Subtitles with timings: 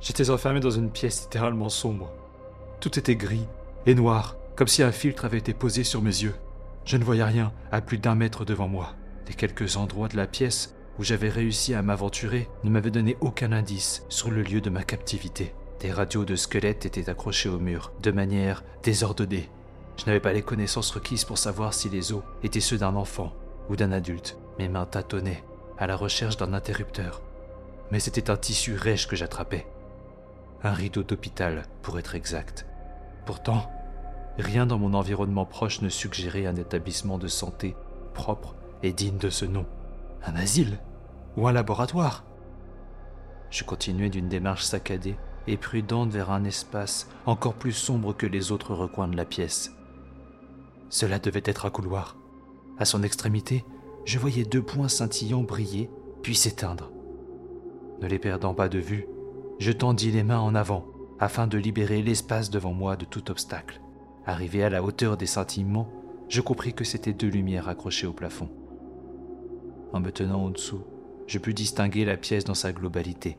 [0.00, 2.10] J'étais enfermé dans une pièce littéralement sombre.
[2.80, 3.46] Tout était gris
[3.86, 6.34] et noir, comme si un filtre avait été posé sur mes yeux.
[6.84, 8.94] Je ne voyais rien à plus d'un mètre devant moi.
[9.28, 13.52] Les quelques endroits de la pièce où j'avais réussi à m'aventurer ne m'avaient donné aucun
[13.52, 15.54] indice sur le lieu de ma captivité.
[15.80, 19.48] Des radios de squelettes étaient accrochés au mur, de manière désordonnée.
[19.96, 23.32] Je n'avais pas les connaissances requises pour savoir si les os étaient ceux d'un enfant
[23.68, 24.38] ou d'un adulte.
[24.58, 25.44] Mes mains tâtonnaient
[25.78, 27.22] à la recherche d'un interrupteur.
[27.90, 29.66] Mais c'était un tissu rêche que j'attrapais.
[30.62, 32.66] Un rideau d'hôpital, pour être exact.
[33.24, 33.70] Pourtant,
[34.38, 37.76] rien dans mon environnement proche ne suggérait un établissement de santé
[38.12, 39.66] propre et digne de ce nom.
[40.24, 40.78] Un asile
[41.36, 42.24] Ou un laboratoire?
[43.50, 48.52] Je continuais d'une démarche saccadée et prudente vers un espace encore plus sombre que les
[48.52, 49.72] autres recoins de la pièce.
[50.90, 52.16] Cela devait être un couloir.
[52.78, 53.64] À son extrémité,
[54.04, 55.90] je voyais deux points scintillants briller,
[56.22, 56.90] puis s'éteindre.
[58.00, 59.06] Ne les perdant pas de vue,
[59.60, 60.86] je tendis les mains en avant
[61.18, 63.82] afin de libérer l'espace devant moi de tout obstacle.
[64.24, 65.88] Arrivé à la hauteur des scintillements,
[66.30, 68.48] je compris que c'étaient deux lumières accrochées au plafond.
[69.92, 70.82] En me tenant au-dessous,
[71.26, 73.36] je pus distinguer la pièce dans sa globalité.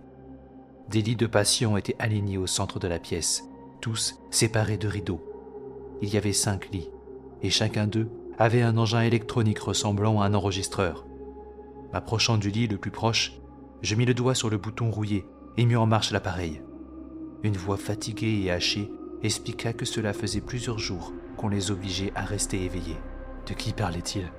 [0.89, 3.43] Des lits de patients étaient alignés au centre de la pièce,
[3.79, 5.25] tous séparés de rideaux.
[6.03, 6.91] Il y avait cinq lits,
[7.41, 11.07] et chacun d'eux avait un engin électronique ressemblant à un enregistreur.
[11.93, 13.39] M'approchant du lit le plus proche,
[13.81, 15.25] je mis le doigt sur le bouton rouillé
[15.57, 16.61] et mis en marche l'appareil.
[17.43, 18.91] Une voix fatiguée et hachée
[19.23, 22.99] expliqua que cela faisait plusieurs jours qu'on les obligeait à rester éveillés.
[23.47, 24.31] De qui parlait-il?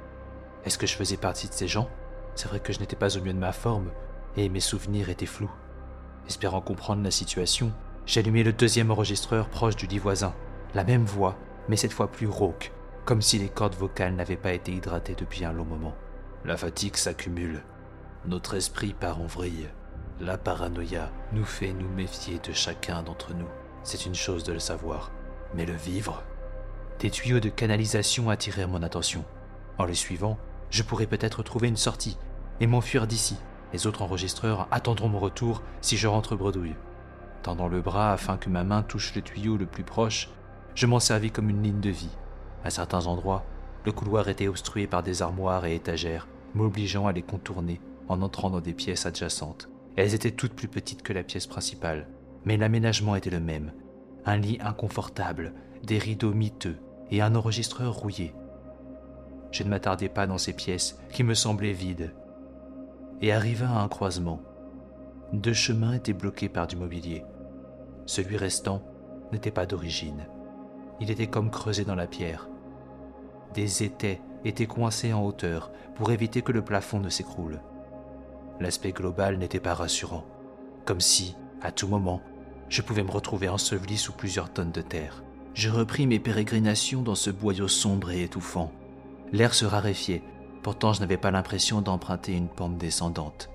[0.65, 1.89] Est-ce que je faisais partie de ces gens?
[2.35, 3.91] C'est vrai que je n'étais pas au mieux de ma forme
[4.37, 5.51] et mes souvenirs étaient flous.
[6.29, 7.73] Espérant comprendre la situation,
[8.07, 10.35] j'allumai le deuxième enregistreur proche du lit voisin.
[10.75, 11.37] La même voix,
[11.69, 12.73] mais cette fois plus rauque,
[13.05, 15.95] comme si les cordes vocales n'avaient pas été hydratées depuis un long moment.
[16.45, 17.63] La fatigue s'accumule.
[18.25, 19.69] Notre esprit part en vrille.
[20.21, 23.49] La paranoïa nous fait nous méfier de chacun d'entre nous.
[23.83, 25.11] C'est une chose de le savoir.
[25.55, 26.23] Mais le vivre?
[27.01, 29.25] Des tuyaux de canalisation attirèrent mon attention.
[29.79, 30.39] En les suivant,
[30.71, 32.17] je pourrais peut-être trouver une sortie
[32.61, 33.37] et m'enfuir d'ici.
[33.73, 36.77] Les autres enregistreurs attendront mon retour si je rentre bredouille.
[37.43, 40.29] Tendant le bras afin que ma main touche le tuyau le plus proche,
[40.75, 42.17] je m'en servis comme une ligne de vie.
[42.65, 43.45] À certains endroits,
[43.85, 48.51] le couloir était obstrué par des armoires et étagères, m'obligeant à les contourner en entrant
[48.51, 49.72] dans des pièces adjacentes.
[49.97, 52.09] Elles étaient toutes plus petites que la pièce principale,
[52.45, 53.73] mais l'aménagement était le même.
[54.25, 56.79] Un lit inconfortable, des rideaux miteux
[57.11, 58.35] et un enregistreur rouillé.
[59.51, 62.15] Je ne m'attardai pas dans ces pièces qui me semblaient vides
[63.21, 64.41] et arriva à un croisement.
[65.33, 67.25] Deux chemins étaient bloqués par du mobilier.
[68.07, 68.83] Celui restant
[69.31, 70.27] n'était pas d'origine.
[71.01, 72.49] Il était comme creusé dans la pierre.
[73.55, 77.61] Des étais étaient coincés en hauteur pour éviter que le plafond ne s'écroule.
[78.61, 80.25] L'aspect global n'était pas rassurant,
[80.85, 82.21] comme si, à tout moment,
[82.69, 85.23] je pouvais me retrouver enseveli sous plusieurs tonnes de terre.
[85.55, 88.73] Je repris mes pérégrinations dans ce boyau sombre et étouffant.
[89.33, 90.23] L'air se raréfiait
[90.63, 93.51] Pourtant, je n'avais pas l'impression d'emprunter une pente descendante.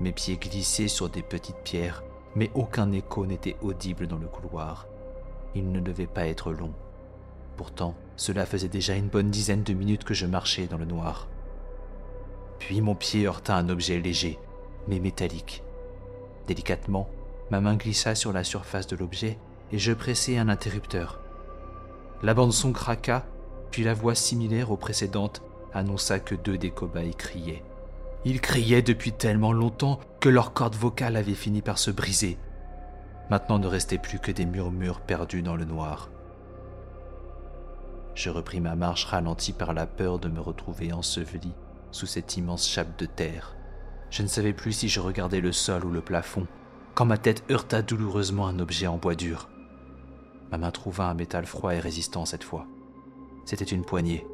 [0.00, 2.04] Mes pieds glissaient sur des petites pierres,
[2.36, 4.86] mais aucun écho n'était audible dans le couloir.
[5.56, 6.72] Il ne devait pas être long.
[7.56, 11.26] Pourtant, cela faisait déjà une bonne dizaine de minutes que je marchais dans le noir.
[12.58, 14.38] Puis mon pied heurta un objet léger,
[14.88, 15.62] mais métallique.
[16.46, 17.08] Délicatement,
[17.50, 19.38] ma main glissa sur la surface de l'objet
[19.72, 21.20] et je pressai un interrupteur.
[22.22, 23.24] La bande-son craqua,
[23.70, 25.42] puis la voix similaire aux précédentes
[25.74, 27.62] annonça que deux des cobayes criaient.
[28.24, 32.38] Ils criaient depuis tellement longtemps que leurs cordes vocales avaient fini par se briser.
[33.30, 36.10] Maintenant ne restait plus que des murmures perdus dans le noir.
[38.14, 41.52] Je repris ma marche ralentie par la peur de me retrouver enseveli
[41.90, 43.56] sous cette immense chape de terre.
[44.10, 46.46] Je ne savais plus si je regardais le sol ou le plafond,
[46.94, 49.48] quand ma tête heurta douloureusement un objet en bois dur.
[50.50, 52.66] Ma main trouva un métal froid et résistant cette fois.
[53.44, 54.26] C'était une poignée.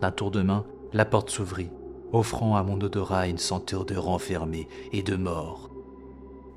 [0.00, 1.70] D'un tour de main, la porte s'ouvrit,
[2.12, 5.70] offrant à mon odorat une senteur de renfermé et de mort.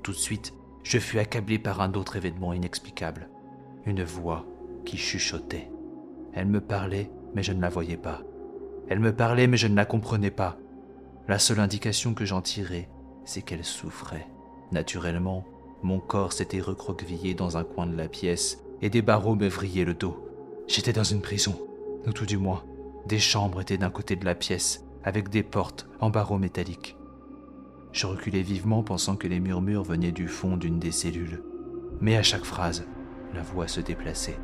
[0.04, 0.54] Tout de suite,
[0.84, 3.30] je fus accablé par un autre événement inexplicable.
[3.86, 4.46] Une voix
[4.86, 5.72] qui chuchotait.
[6.34, 8.22] Elle me parlait, mais je ne la voyais pas.
[8.88, 10.58] Elle me parlait, mais je ne la comprenais pas.
[11.28, 12.90] La seule indication que j'en tirais,
[13.24, 14.28] c'est qu'elle souffrait.
[14.72, 15.44] Naturellement,
[15.82, 19.86] mon corps s'était recroquevillé dans un coin de la pièce et des barreaux me vrillaient
[19.86, 20.24] le dos.
[20.68, 21.60] J'étais dans une prison,
[22.06, 22.64] ou tout du moins,
[23.08, 26.98] des chambres étaient d'un côté de la pièce, avec des portes en barreaux métalliques.
[27.92, 31.44] Je reculai vivement pensant que les murmures venaient du fond d'une des cellules.
[32.02, 32.86] Mais à chaque phrase,
[33.34, 34.38] la voix se déplaçait,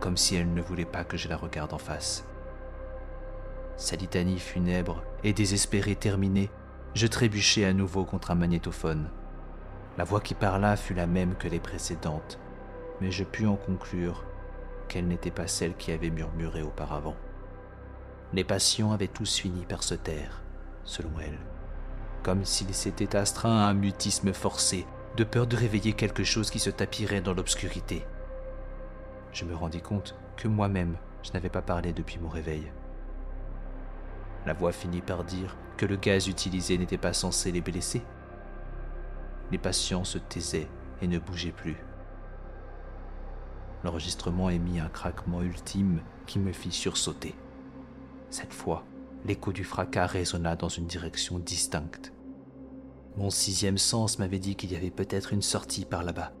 [0.00, 2.24] comme si elle ne voulait pas que je la regarde en face.
[3.78, 6.50] Sa litanie funèbre et désespérée terminée,
[6.94, 9.08] je trébuchai à nouveau contre un magnétophone.
[9.96, 12.40] La voix qui parla fut la même que les précédentes,
[13.00, 14.24] mais je pus en conclure
[14.88, 17.14] qu'elle n'était pas celle qui avait murmuré auparavant.
[18.32, 20.42] Les patients avaient tous fini par se taire,
[20.82, 21.38] selon elle,
[22.24, 24.86] comme s'ils s'étaient astreints à un mutisme forcé,
[25.16, 28.04] de peur de réveiller quelque chose qui se tapirait dans l'obscurité.
[29.32, 32.72] Je me rendis compte que moi-même, je n'avais pas parlé depuis mon réveil.
[34.48, 38.00] La voix finit par dire que le gaz utilisé n'était pas censé les blesser.
[39.52, 40.70] Les patients se taisaient
[41.02, 41.76] et ne bougeaient plus.
[43.84, 47.34] L'enregistrement émit un craquement ultime qui me fit sursauter.
[48.30, 48.86] Cette fois,
[49.26, 52.14] l'écho du fracas résonna dans une direction distincte.
[53.18, 56.32] Mon sixième sens m'avait dit qu'il y avait peut-être une sortie par là-bas.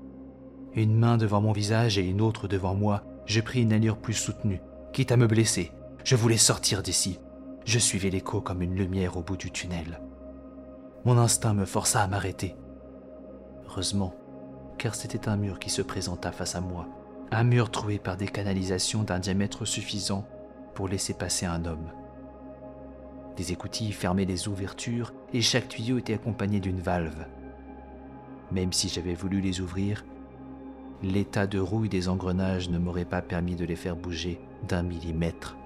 [0.72, 4.14] Une main devant mon visage et une autre devant moi, je pris une allure plus
[4.14, 4.62] soutenue,
[4.94, 5.72] quitte à me blesser.
[6.04, 7.18] Je voulais sortir d'ici.
[7.68, 10.00] Je suivais l'écho comme une lumière au bout du tunnel.
[11.04, 12.56] Mon instinct me força à m'arrêter.
[13.66, 14.14] Heureusement,
[14.78, 16.88] car c'était un mur qui se présenta face à moi,
[17.30, 20.26] un mur troué par des canalisations d'un diamètre suffisant
[20.74, 21.92] pour laisser passer un homme.
[23.36, 27.26] Des écoutilles fermaient les ouvertures et chaque tuyau était accompagné d'une valve.
[28.50, 30.06] Même si j'avais voulu les ouvrir,
[31.02, 35.58] l'état de rouille des engrenages ne m'aurait pas permis de les faire bouger d'un millimètre.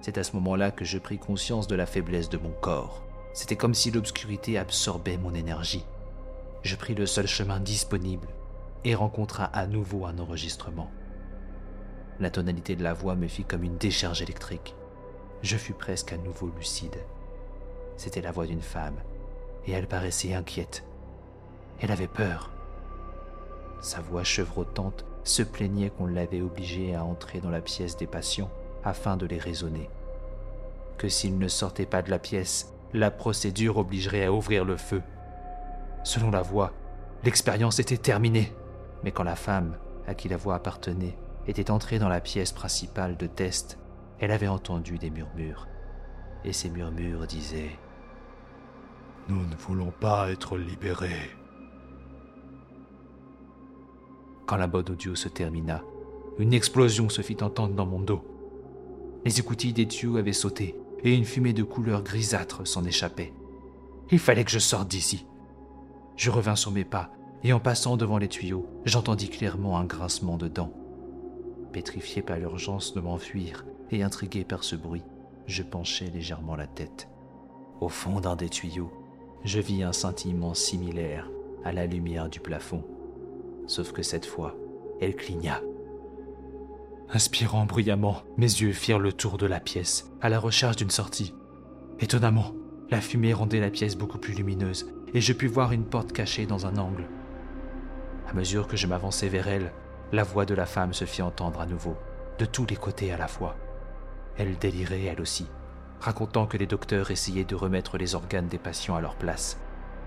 [0.00, 3.02] C'est à ce moment-là que je pris conscience de la faiblesse de mon corps.
[3.32, 5.84] C'était comme si l'obscurité absorbait mon énergie.
[6.62, 8.28] Je pris le seul chemin disponible
[8.84, 10.90] et rencontra à nouveau un enregistrement.
[12.18, 14.74] La tonalité de la voix me fit comme une décharge électrique.
[15.42, 16.96] Je fus presque à nouveau lucide.
[17.96, 18.96] C'était la voix d'une femme,
[19.66, 20.84] et elle paraissait inquiète.
[21.80, 22.50] Elle avait peur.
[23.80, 28.50] Sa voix chevrotante se plaignait qu'on l'avait obligée à entrer dans la pièce des patients
[28.86, 29.90] afin de les raisonner.
[30.96, 35.02] Que s'ils ne sortaient pas de la pièce, la procédure obligerait à ouvrir le feu.
[36.04, 36.72] Selon la voix,
[37.24, 38.52] l'expérience était terminée.
[39.02, 41.18] Mais quand la femme, à qui la voix appartenait,
[41.48, 43.78] était entrée dans la pièce principale de test,
[44.20, 45.66] elle avait entendu des murmures.
[46.44, 47.58] Et ces murmures disaient⁇
[49.28, 51.08] Nous ne voulons pas être libérés⁇
[54.46, 55.82] Quand la bonne audio se termina,
[56.38, 58.35] une explosion se fit entendre dans mon dos.
[59.26, 63.32] Les écoutilles des tuyaux avaient sauté et une fumée de couleur grisâtre s'en échappait.
[64.12, 65.26] Il fallait que je sorte d'ici.
[66.16, 67.10] Je revins sur mes pas
[67.42, 70.72] et en passant devant les tuyaux, j'entendis clairement un grincement de dents.
[71.72, 75.02] Pétrifié par l'urgence de m'enfuir et intrigué par ce bruit,
[75.46, 77.08] je penchai légèrement la tête.
[77.80, 78.92] Au fond d'un des tuyaux,
[79.42, 81.28] je vis un scintillement similaire
[81.64, 82.84] à la lumière du plafond,
[83.66, 84.54] sauf que cette fois,
[85.00, 85.62] elle cligna.
[87.12, 91.34] Inspirant bruyamment, mes yeux firent le tour de la pièce, à la recherche d'une sortie.
[92.00, 92.52] Étonnamment,
[92.90, 96.46] la fumée rendait la pièce beaucoup plus lumineuse, et je pus voir une porte cachée
[96.46, 97.08] dans un angle.
[98.28, 99.72] À mesure que je m'avançais vers elle,
[100.12, 101.96] la voix de la femme se fit entendre à nouveau,
[102.38, 103.56] de tous les côtés à la fois.
[104.36, 105.46] Elle délirait elle aussi,
[106.00, 109.60] racontant que les docteurs essayaient de remettre les organes des patients à leur place,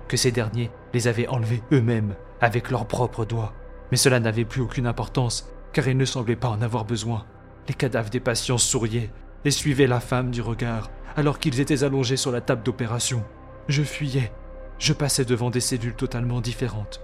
[0.09, 3.53] que ces derniers les avaient enlevés eux-mêmes avec leurs propres doigts.
[3.91, 7.25] Mais cela n'avait plus aucune importance, car ils ne semblaient pas en avoir besoin.
[7.67, 9.11] Les cadavres des patients souriaient
[9.45, 13.23] et suivaient la femme du regard, alors qu'ils étaient allongés sur la table d'opération.
[13.67, 14.31] Je fuyais.
[14.79, 17.01] Je passais devant des cellules totalement différentes.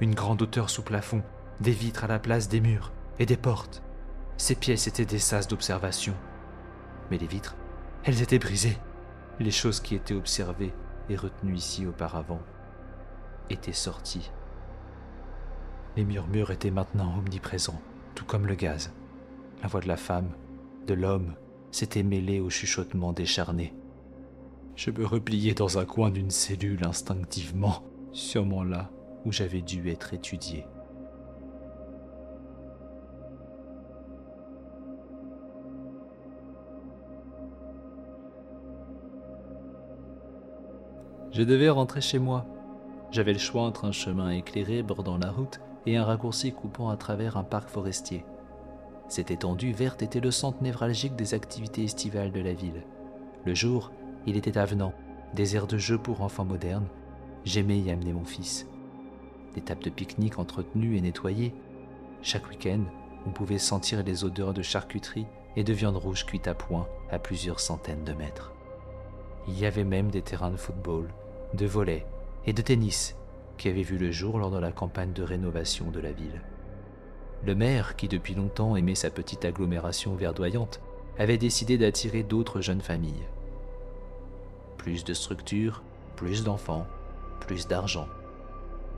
[0.00, 1.22] Une grande hauteur sous plafond,
[1.60, 3.82] des vitres à la place des murs et des portes.
[4.36, 6.14] Ces pièces étaient des sas d'observation.
[7.10, 7.56] Mais les vitres,
[8.04, 8.78] elles étaient brisées.
[9.40, 10.72] Les choses qui étaient observées
[11.08, 12.40] et retenues ici auparavant
[13.50, 14.30] étaient sorties.
[15.96, 17.80] Les murmures étaient maintenant omniprésents,
[18.14, 18.92] tout comme le gaz.
[19.62, 20.30] La voix de la femme,
[20.86, 21.34] de l'homme,
[21.70, 23.74] s'était mêlée au chuchotement décharné.
[24.76, 28.90] Je me repliai dans un coin d'une cellule instinctivement, sûrement là
[29.24, 30.66] où j'avais dû être étudié.
[41.32, 42.46] Je devais rentrer chez moi.
[43.10, 46.96] J'avais le choix entre un chemin éclairé bordant la route et un raccourci coupant à
[46.96, 48.24] travers un parc forestier.
[49.08, 52.82] Cette étendue verte était le centre névralgique des activités estivales de la ville.
[53.44, 53.92] Le jour,
[54.26, 54.94] il était avenant,
[55.34, 56.88] des aires de jeu pour enfants modernes.
[57.44, 58.66] J'aimais y amener mon fils.
[59.54, 61.54] Des tables de pique-nique entretenues et nettoyées.
[62.22, 62.80] Chaque week-end,
[63.26, 65.26] on pouvait sentir les odeurs de charcuterie
[65.56, 68.52] et de viande rouge cuite à point à plusieurs centaines de mètres.
[69.46, 71.08] Il y avait même des terrains de football,
[71.52, 72.06] de volley
[72.46, 73.14] et de tennis
[73.58, 76.42] qui avaient vu le jour lors de la campagne de rénovation de la ville.
[77.44, 80.80] Le maire, qui depuis longtemps aimait sa petite agglomération verdoyante,
[81.18, 83.26] avait décidé d'attirer d'autres jeunes familles.
[84.78, 85.82] Plus de structures,
[86.16, 86.86] plus d'enfants,
[87.40, 88.08] plus d'argent.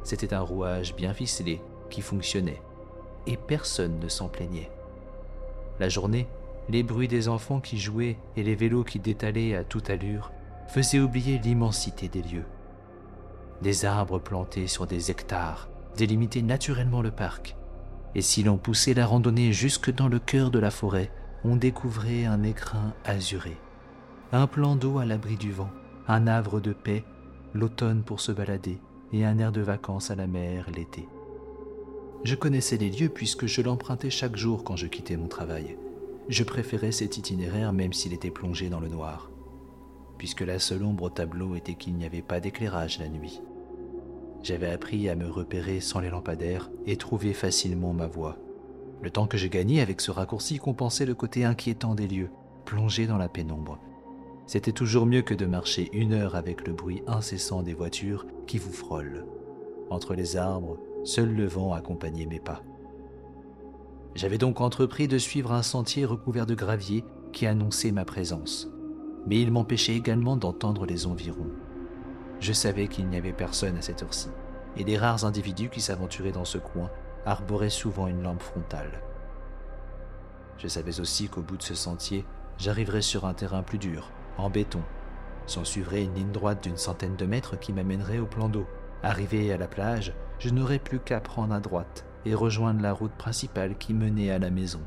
[0.04, 1.60] C'était un rouage bien ficelé
[1.90, 2.62] qui fonctionnait,
[3.26, 4.70] et personne ne s'en plaignait.
[5.80, 6.26] La journée,
[6.68, 10.32] les bruits des enfants qui jouaient et les vélos qui détalaient à toute allure
[10.68, 12.44] faisaient oublier l'immensité des lieux.
[13.62, 17.56] Des arbres plantés sur des hectares délimitaient naturellement le parc,
[18.14, 21.10] et si l'on poussait la randonnée jusque dans le cœur de la forêt,
[21.44, 23.56] on découvrait un écrin azuré,
[24.32, 25.70] un plan d'eau à l'abri du vent,
[26.08, 27.04] un havre de paix,
[27.54, 28.78] l'automne pour se balader,
[29.12, 31.08] et un air de vacances à la mer l'été.
[32.25, 35.76] Je connaissais les lieux puisque je l'empruntais chaque jour quand je quittais mon travail.
[36.28, 39.30] Je préférais cet itinéraire même s'il était plongé dans le noir,
[40.18, 43.40] puisque la seule ombre au tableau était qu'il n'y avait pas d'éclairage la nuit.
[44.42, 48.37] J'avais appris à me repérer sans les lampadaires et trouver facilement ma voie.
[49.02, 52.30] Le temps que j'ai gagné avec ce raccourci compensait le côté inquiétant des lieux,
[52.64, 53.78] plongés dans la pénombre.
[54.46, 58.58] C'était toujours mieux que de marcher une heure avec le bruit incessant des voitures qui
[58.58, 59.26] vous frôlent.
[59.90, 62.62] Entre les arbres, seul le vent accompagnait mes pas.
[64.14, 68.70] J'avais donc entrepris de suivre un sentier recouvert de gravier qui annonçait ma présence,
[69.26, 71.50] mais il m'empêchait également d'entendre les environs.
[72.40, 74.28] Je savais qu'il n'y avait personne à cette heure-ci,
[74.76, 76.90] et les rares individus qui s'aventuraient dans ce coin
[77.25, 79.02] arboraient souvent une lampe frontale.
[80.59, 82.25] Je savais aussi qu'au bout de ce sentier,
[82.59, 84.83] j'arriverais sur un terrain plus dur, en béton.
[85.47, 88.66] S'en suivrait une ligne droite d'une centaine de mètres qui m'amènerait au plan d'eau.
[89.02, 93.12] Arrivé à la plage, je n'aurais plus qu'à prendre à droite et rejoindre la route
[93.12, 94.80] principale qui menait à la maison.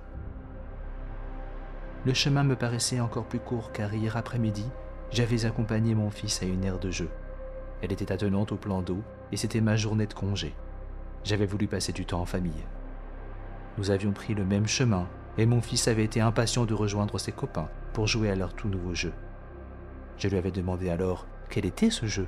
[2.06, 4.66] Le chemin me paraissait encore plus court car hier après-midi,
[5.12, 7.10] j'avais accompagné mon fils à une aire de jeu.
[7.82, 9.00] Elle était attenante au plan d'eau
[9.32, 10.54] et c'était ma journée de congé.
[11.24, 12.66] J'avais voulu passer du temps en famille.
[13.78, 17.32] Nous avions pris le même chemin et mon fils avait été impatient de rejoindre ses
[17.34, 19.14] copains pour jouer à leur tout nouveau jeu.
[20.18, 22.28] Je lui avais demandé alors quel était ce jeu.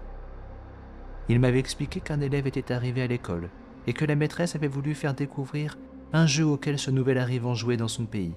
[1.30, 3.50] Il m'avait expliqué qu'un élève était arrivé à l'école
[3.88, 5.78] et que la maîtresse avait voulu faire découvrir
[6.14, 8.36] un jeu auquel ce nouvel arrivant jouait dans son pays.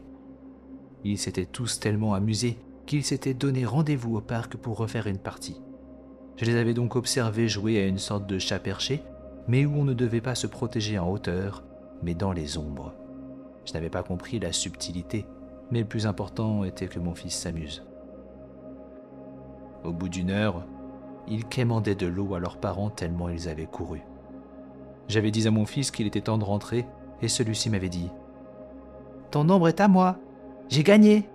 [1.04, 5.61] Ils s'étaient tous tellement amusés qu'ils s'étaient donné rendez-vous au parc pour refaire une partie.
[6.37, 9.02] Je les avais donc observés jouer à une sorte de chat perché,
[9.46, 11.62] mais où on ne devait pas se protéger en hauteur,
[12.02, 12.94] mais dans les ombres.
[13.66, 15.26] Je n'avais pas compris la subtilité,
[15.70, 17.84] mais le plus important était que mon fils s'amuse.
[19.84, 20.66] Au bout d'une heure,
[21.28, 24.00] ils quémandaient de l'eau à leurs parents tellement ils avaient couru.
[25.08, 26.87] J'avais dit à mon fils qu'il était temps de rentrer,
[27.23, 28.11] et celui-ci m'avait dit
[29.30, 30.18] Ton ombre est à moi,
[30.68, 31.28] j'ai gagné.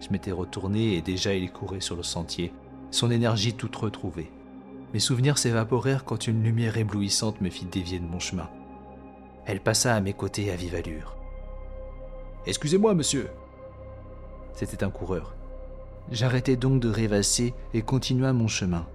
[0.00, 2.52] Je m'étais retourné et déjà il courait sur le sentier,
[2.90, 4.30] son énergie toute retrouvée.
[4.92, 8.50] Mes souvenirs s'évaporèrent quand une lumière éblouissante me fit dévier de mon chemin.
[9.46, 11.16] Elle passa à mes côtés à vive allure.
[12.46, 13.30] Excusez-moi, monsieur.
[14.54, 15.34] C'était un coureur.
[16.10, 18.86] J'arrêtai donc de rêvasser et continua mon chemin.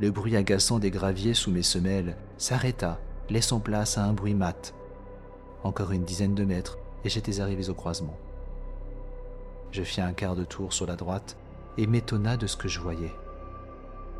[0.00, 4.74] Le bruit agaçant des graviers sous mes semelles s'arrêta, laissant place à un bruit mat.
[5.62, 8.16] Encore une dizaine de mètres, et j'étais arrivé au croisement.
[9.74, 11.36] Je fis un quart de tour sur la droite
[11.78, 13.12] et m'étonna de ce que je voyais.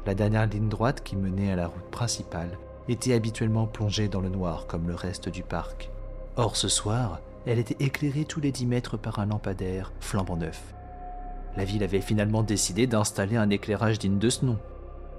[0.04, 2.58] La dernière ligne droite qui menait à la route principale
[2.88, 5.92] était habituellement plongée dans le noir comme le reste du parc.
[6.34, 10.74] Or ce soir, elle était éclairée tous les dix mètres par un lampadaire flambant neuf.
[11.56, 14.58] La ville avait finalement décidé d'installer un éclairage digne de ce nom.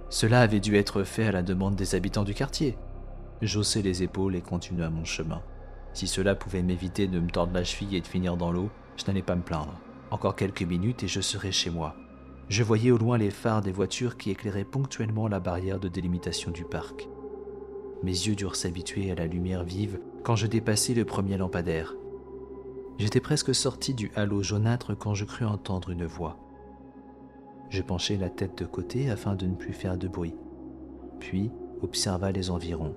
[0.10, 2.78] Cela avait dû être fait à la demande des habitants du quartier.
[3.42, 5.42] J'ossai les épaules et continua mon chemin.
[5.94, 9.06] Si cela pouvait m'éviter de me tordre la cheville et de finir dans l'eau, je
[9.06, 9.80] n'allais pas me plaindre.
[10.12, 11.96] Encore quelques minutes et je serais chez moi.
[12.48, 16.52] Je voyais au loin les phares des voitures qui éclairaient ponctuellement la barrière de délimitation
[16.52, 17.10] du parc.
[18.04, 21.96] Mes yeux durent s'habituer à la lumière vive quand je dépassai le premier lampadaire.
[22.98, 26.38] J'étais presque sorti du halo jaunâtre quand je crus entendre une voix.
[27.70, 30.36] Je penchai la tête de côté afin de ne plus faire de bruit,
[31.20, 32.96] puis observa les environs.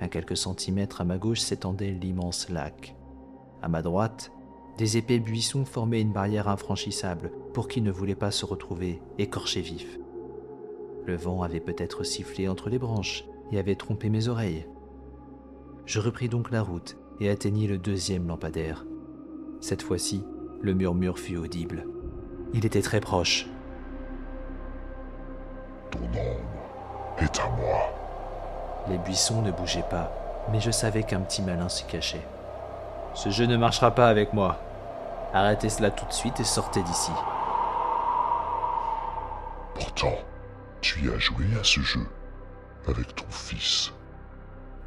[0.00, 2.94] À quelques centimètres à ma gauche s'étendait l'immense lac.
[3.62, 4.30] À ma droite,
[4.76, 9.60] des épais buissons formaient une barrière infranchissable pour qui ne voulait pas se retrouver écorché
[9.60, 9.98] vif.
[11.06, 14.66] Le vent avait peut-être sifflé entre les branches et avait trompé mes oreilles.
[15.86, 18.84] Je repris donc la route et atteignis le deuxième lampadaire.
[19.60, 20.24] Cette fois-ci,
[20.60, 21.86] le murmure fut audible.
[22.52, 23.46] Il était très proche.
[25.90, 27.92] Ton ombre est à moi.
[28.88, 30.12] Les buissons ne bougeaient pas,
[30.50, 32.26] mais je savais qu'un petit malin s'y cachait.
[33.14, 34.58] Ce jeu ne marchera pas avec moi.
[35.32, 37.12] Arrêtez cela tout de suite et sortez d'ici.
[39.74, 40.14] Pourtant,
[40.80, 42.06] tu y as joué à ce jeu
[42.88, 43.92] avec ton fils.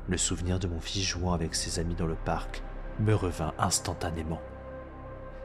[0.07, 2.61] Le souvenir de mon fils jouant avec ses amis dans le parc
[2.99, 4.41] me revint instantanément.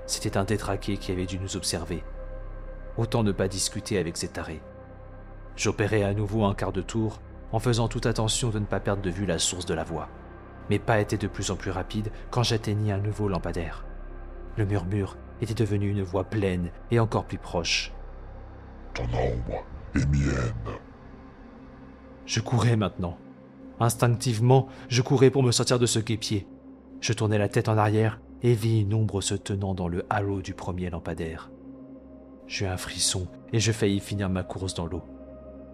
[0.06, 2.02] C'était un détraqué qui avait dû nous observer.
[2.96, 4.62] Autant ne pas discuter avec ces tarés.
[5.56, 7.20] J'opérai à nouveau un quart de tour
[7.52, 10.08] en faisant toute attention de ne pas perdre de vue la source de la voix.
[10.70, 13.84] Mes pas étaient de plus en plus rapides quand j'atteignis un nouveau lampadaire.
[14.56, 17.92] Le murmure était devenu une voix pleine et encore plus proche.
[18.94, 19.64] Ton ombre
[19.94, 20.76] est mienne.
[22.26, 23.18] Je courais maintenant.
[23.80, 26.46] Instinctivement, je courais pour me sortir de ce guépier.
[27.00, 30.40] Je tournai la tête en arrière et vis une ombre se tenant dans le halo
[30.40, 31.50] du premier lampadaire.
[32.46, 35.02] J'eus un frisson et je faillis finir ma course dans l'eau.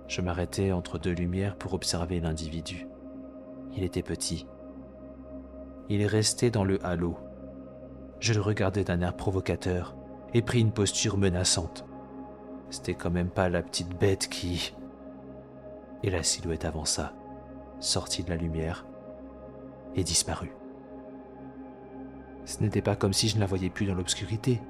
[0.06, 2.86] Je m'arrêtai entre deux lumières pour observer l'individu.
[3.76, 4.46] Il était petit.
[5.90, 7.16] Il restait dans le halo.
[8.20, 9.96] Je le regardais d'un air provocateur
[10.34, 11.86] et pris une posture menaçante.
[12.70, 14.74] C'était quand même pas la petite bête qui...
[16.02, 17.12] Et la silhouette avança,
[17.80, 18.86] sortit de la lumière
[19.96, 20.52] et disparut.
[22.44, 24.60] Ce n'était pas comme si je ne la voyais plus dans l'obscurité,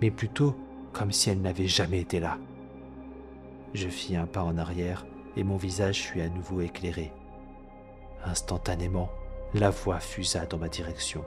[0.00, 0.56] mais plutôt
[0.92, 2.38] comme si elle n'avait jamais été là.
[3.74, 7.12] Je fis un pas en arrière et mon visage fut à nouveau éclairé.
[8.24, 9.10] Instantanément,
[9.54, 11.24] la voix fusa dans ma direction.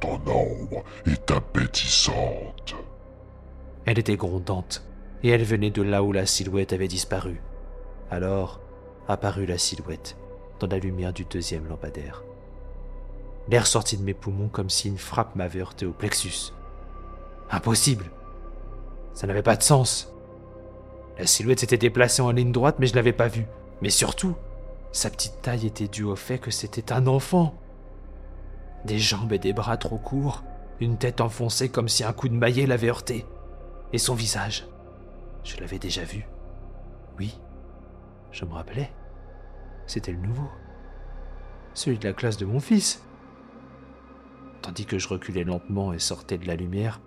[0.00, 2.74] Ton ombre est appétissante.
[3.84, 4.84] Elle était grondante,
[5.22, 7.40] et elle venait de là où la silhouette avait disparu.
[8.10, 8.60] Alors
[9.08, 10.16] apparut la silhouette,
[10.60, 12.22] dans la lumière du deuxième lampadaire.
[13.48, 16.52] L'air sortit de mes poumons comme si une frappe m'avait heurté au plexus.
[17.50, 18.10] Impossible.
[19.14, 20.12] Ça n'avait pas de sens.
[21.18, 23.46] La silhouette s'était déplacée en ligne droite, mais je ne l'avais pas vue.
[23.80, 24.36] Mais surtout,
[24.92, 27.54] sa petite taille était due au fait que c'était un enfant.
[28.84, 30.44] Des jambes et des bras trop courts,
[30.80, 33.26] une tête enfoncée comme si un coup de maillet l'avait heurté.
[33.92, 34.66] Et son visage,
[35.44, 36.26] je l'avais déjà vu.
[37.18, 37.38] Oui,
[38.30, 38.90] je me rappelais.
[39.86, 40.48] C'était le nouveau.
[41.74, 43.02] Celui de la classe de mon fils.
[44.62, 47.00] Tandis que je reculais lentement et sortais de la lumière,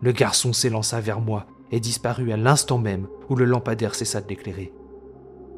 [0.00, 4.28] le garçon s'élança vers moi et disparut à l'instant même où le lampadaire cessa de
[4.28, 4.72] l'éclairer.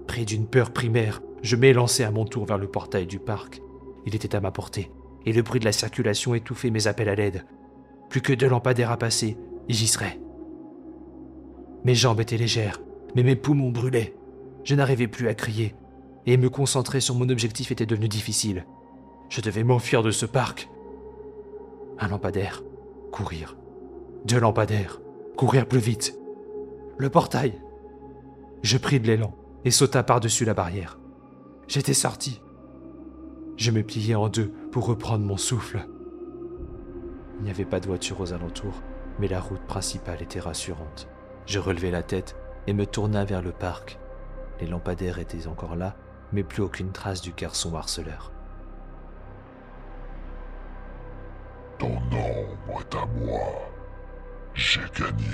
[0.06, 3.62] Pris d'une peur primaire, je m'élançai à mon tour vers le portail du parc.
[4.04, 4.90] Il était à ma portée,
[5.24, 7.46] et le bruit de la circulation étouffait mes appels à l'aide.
[8.10, 10.18] Plus que deux lampadaires à passer, j'y serais.
[11.84, 12.80] Mes jambes étaient légères,
[13.14, 14.16] mais mes poumons brûlaient.
[14.64, 15.76] Je n'arrivais plus à crier,
[16.26, 18.66] et me concentrer sur mon objectif était devenu difficile.
[19.28, 20.68] Je devais m'enfuir de ce parc.
[22.00, 22.64] Un lampadaire,
[23.12, 23.56] courir.
[24.24, 25.00] Deux lampadaires,
[25.36, 26.18] courir plus vite.
[26.98, 27.60] Le portail.
[28.62, 29.32] Je pris de l'élan
[29.64, 30.98] et sauta par-dessus la barrière.
[31.68, 32.40] J'étais sorti.
[33.56, 35.86] Je me pliai en deux pour reprendre mon souffle.
[37.38, 38.82] Il n'y avait pas de voiture aux alentours,
[39.18, 41.08] mais la route principale était rassurante.
[41.46, 43.98] Je relevai la tête et me tourna vers le parc.
[44.60, 45.96] Les lampadaires étaient encore là,
[46.32, 48.32] mais plus aucune trace du garçon harceleur.
[51.78, 53.70] Ton ombre est à moi.
[54.54, 55.26] J'ai gagné.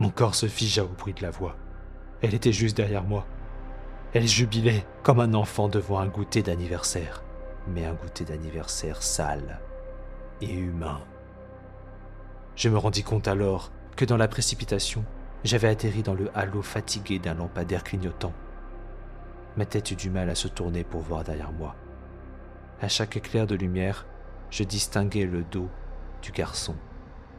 [0.00, 1.56] Mon corps se figea au bruit de la voix.
[2.22, 3.26] Elle était juste derrière moi.
[4.14, 7.22] Elle jubilait comme un enfant devant un goûter d'anniversaire,
[7.66, 9.60] mais un goûter d'anniversaire sale
[10.42, 11.00] et humain.
[12.54, 15.04] Je me rendis compte alors que dans la précipitation,
[15.44, 18.34] j'avais atterri dans le halo fatigué d'un lampadaire clignotant.
[19.56, 21.74] Ma tête eut du mal à se tourner pour voir derrière moi.
[22.82, 24.06] À chaque éclair de lumière,
[24.50, 25.70] je distinguais le dos
[26.20, 26.76] du garçon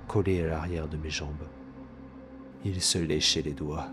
[0.08, 1.48] collé à l'arrière de mes jambes.
[2.66, 3.88] Il se léchait les doigts.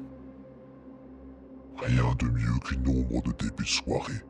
[1.83, 4.23] Rien de mieux qu'une ombre de début soirée.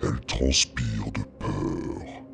[0.00, 2.24] Elle transpire de peur.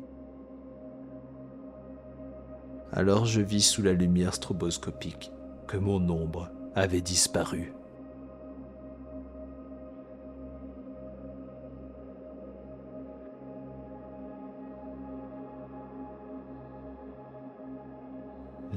[2.91, 5.31] Alors je vis sous la lumière stroboscopique
[5.67, 7.73] que mon ombre avait disparu.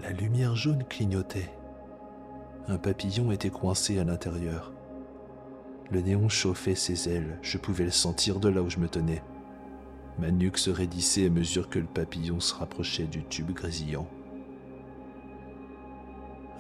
[0.02, 1.50] La lumière jaune clignotait.
[2.68, 4.72] Un papillon était coincé à l'intérieur.
[5.90, 9.22] Le néon chauffait ses ailes, je pouvais le sentir de là où je me tenais.
[10.18, 14.06] Ma nuque se raidissait à mesure que le papillon se rapprochait du tube grésillant.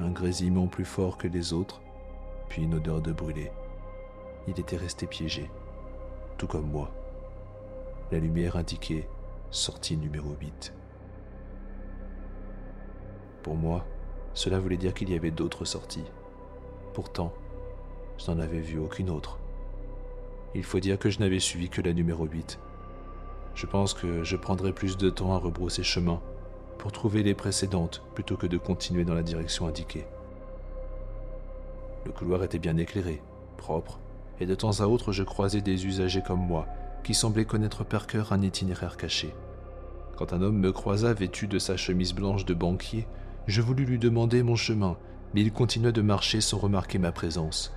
[0.00, 1.82] Un grésillement plus fort que les autres,
[2.48, 3.52] puis une odeur de brûlé.
[4.46, 5.50] Il était resté piégé,
[6.38, 6.90] tout comme moi.
[8.10, 9.08] La lumière indiquait
[9.50, 10.72] sortie numéro 8.
[13.42, 13.84] Pour moi,
[14.32, 16.04] cela voulait dire qu'il y avait d'autres sorties.
[16.94, 17.34] Pourtant,
[18.18, 19.38] je n'en avais vu aucune autre.
[20.54, 22.58] Il faut dire que je n'avais suivi que la numéro 8.
[23.54, 26.20] Je pense que je prendrais plus de temps à rebrousser chemin
[26.78, 30.06] pour trouver les précédentes plutôt que de continuer dans la direction indiquée.
[32.06, 33.20] Le couloir était bien éclairé,
[33.56, 33.98] propre,
[34.40, 36.66] et de temps à autre je croisais des usagers comme moi
[37.02, 39.34] qui semblaient connaître par cœur un itinéraire caché.
[40.16, 43.06] Quand un homme me croisa vêtu de sa chemise blanche de banquier,
[43.46, 44.96] je voulus lui demander mon chemin,
[45.32, 47.72] mais il continua de marcher sans remarquer ma présence.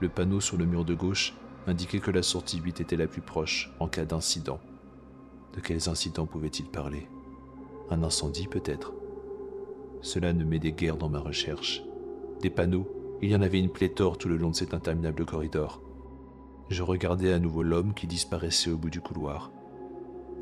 [0.00, 1.34] Le panneau sur le mur de gauche
[1.66, 4.60] indiquait que la sortie 8 était la plus proche en cas d'incident.
[5.54, 7.08] De quels incidents pouvait-il parler?
[7.90, 8.92] Un incendie peut-être?
[10.00, 11.82] Cela ne m'aidait guère dans ma recherche.
[12.40, 12.88] Des panneaux,
[13.22, 15.80] il y en avait une pléthore tout le long de cet interminable corridor.
[16.70, 19.52] Je regardais à nouveau l'homme qui disparaissait au bout du couloir.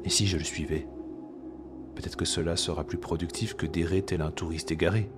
[0.04, 0.86] Et si je le suivais?
[1.94, 5.10] Peut-être que cela sera plus productif que d'errer tel un touriste égaré.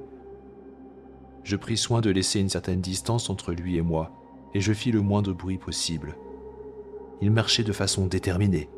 [1.44, 4.10] Je pris soin de laisser une certaine distance entre lui et moi,
[4.54, 6.16] et je fis le moins de bruit possible.
[7.20, 8.68] Il marchait de façon déterminée,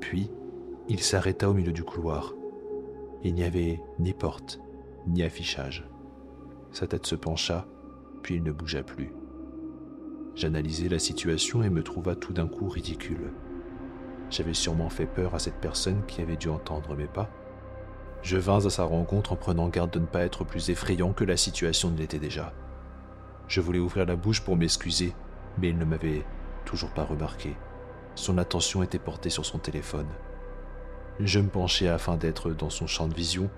[0.00, 0.30] puis
[0.88, 2.34] il s'arrêta au milieu du couloir.
[3.22, 4.60] Il n'y avait ni porte,
[5.06, 5.88] ni affichage.
[6.70, 7.66] Sa tête se pencha,
[8.22, 9.12] puis il ne bougea plus.
[10.34, 13.32] J'analysai la situation et me trouva tout d'un coup ridicule.
[14.30, 17.28] J'avais sûrement fait peur à cette personne qui avait dû entendre mes pas.
[18.22, 21.24] Je vins à sa rencontre en prenant garde de ne pas être plus effrayant que
[21.24, 22.52] la situation ne l'était déjà.
[23.48, 25.14] Je voulais ouvrir la bouche pour m'excuser,
[25.58, 26.24] mais il ne m'avait
[26.66, 27.56] toujours pas remarqué.
[28.14, 30.08] Son attention était portée sur son téléphone.
[31.18, 33.48] Je me penchai afin d'être dans son champ de vision,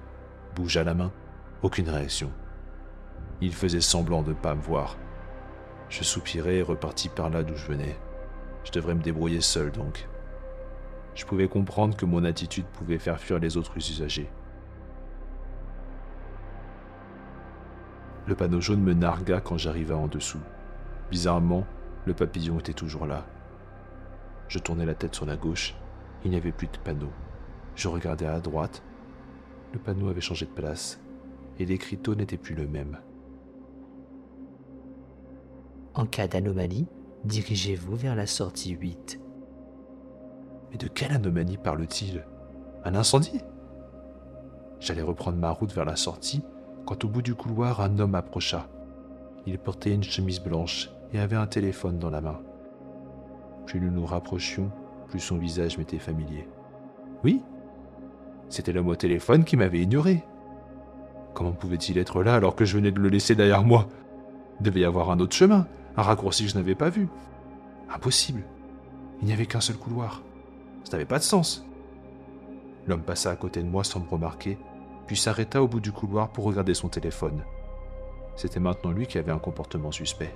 [0.55, 1.13] bougea la main,
[1.63, 2.31] aucune réaction.
[3.41, 4.97] Il faisait semblant de ne pas me voir.
[5.89, 7.99] Je soupirai et repartis par là d'où je venais.
[8.65, 10.07] Je devrais me débrouiller seul donc.
[11.17, 14.31] Je pouvais comprendre que mon attitude pouvait faire fuir les autres usagers.
[18.31, 20.39] Le panneau jaune me nargua quand j'arriva en dessous.
[21.11, 21.67] Bizarrement,
[22.07, 23.27] le papillon était toujours là.
[24.47, 25.75] Je tournai la tête sur la gauche.
[26.25, 27.11] Il n'y avait plus de panneau.
[27.75, 28.85] Je regardais à droite.
[29.73, 31.01] Le panneau avait changé de place
[31.59, 33.01] et l'écriteau n'était plus le même.
[35.95, 36.87] En cas d'anomalie,
[37.25, 39.21] dirigez-vous vers la sortie 8.
[40.71, 42.25] Mais de quelle anomalie parle-t-il?
[42.85, 43.41] Un incendie?
[44.79, 46.45] J'allais reprendre ma route vers la sortie
[46.87, 48.69] quand au bout du couloir un homme approcha.
[49.47, 52.41] Il portait une chemise blanche et avait un téléphone dans la main.
[53.67, 54.71] Plus nous nous rapprochions,
[55.09, 56.49] plus son visage m'était familier.
[57.25, 57.43] Oui,
[58.49, 60.25] c'était l'homme au téléphone qui m'avait ignoré.
[61.35, 63.87] Comment pouvait-il être là alors que je venais de le laisser derrière moi?
[64.59, 65.67] Il devait y avoir un autre chemin,
[65.97, 67.09] un raccourci que je n'avais pas vu.
[67.95, 68.43] Impossible.
[69.21, 70.23] Il n'y avait qu'un seul couloir.
[70.85, 71.65] Ça n'avait pas de sens.
[72.87, 74.59] L'homme passa à côté de moi sans me remarquer,
[75.11, 77.43] puis s'arrêta au bout du couloir pour regarder son téléphone.
[78.37, 80.33] C'était maintenant lui qui avait un comportement suspect.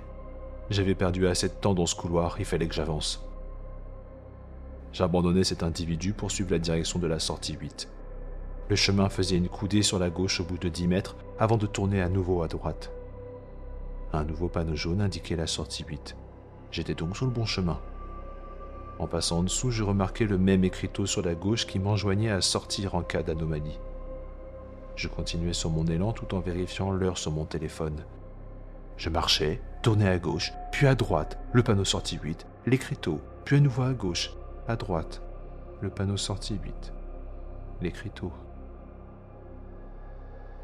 [0.69, 3.25] J'avais perdu assez de temps dans ce couloir, il fallait que j'avance.
[4.91, 7.87] J'abandonnai cet individu pour suivre la direction de la sortie 8.
[8.67, 11.67] Le chemin faisait une coudée sur la gauche au bout de 10 mètres avant de
[11.67, 12.91] tourner à nouveau à droite.
[14.11, 16.17] Un nouveau panneau jaune indiquait la sortie 8.
[16.71, 17.79] J'étais donc sur le bon chemin.
[18.99, 22.41] En passant en dessous, je remarquai le même écriteau sur la gauche qui m'enjoignait à
[22.41, 23.79] sortir en cas d'anomalie.
[24.95, 28.05] Je continuais sur mon élan tout en vérifiant l'heure sur mon téléphone.
[28.97, 33.59] Je marchais, tournais à gauche, puis à droite, le panneau sortie 8, l'écriteau, puis à
[33.59, 34.31] nouveau à gauche,
[34.67, 35.21] à droite,
[35.81, 36.93] le panneau sortie 8,
[37.81, 38.31] l'écriteau.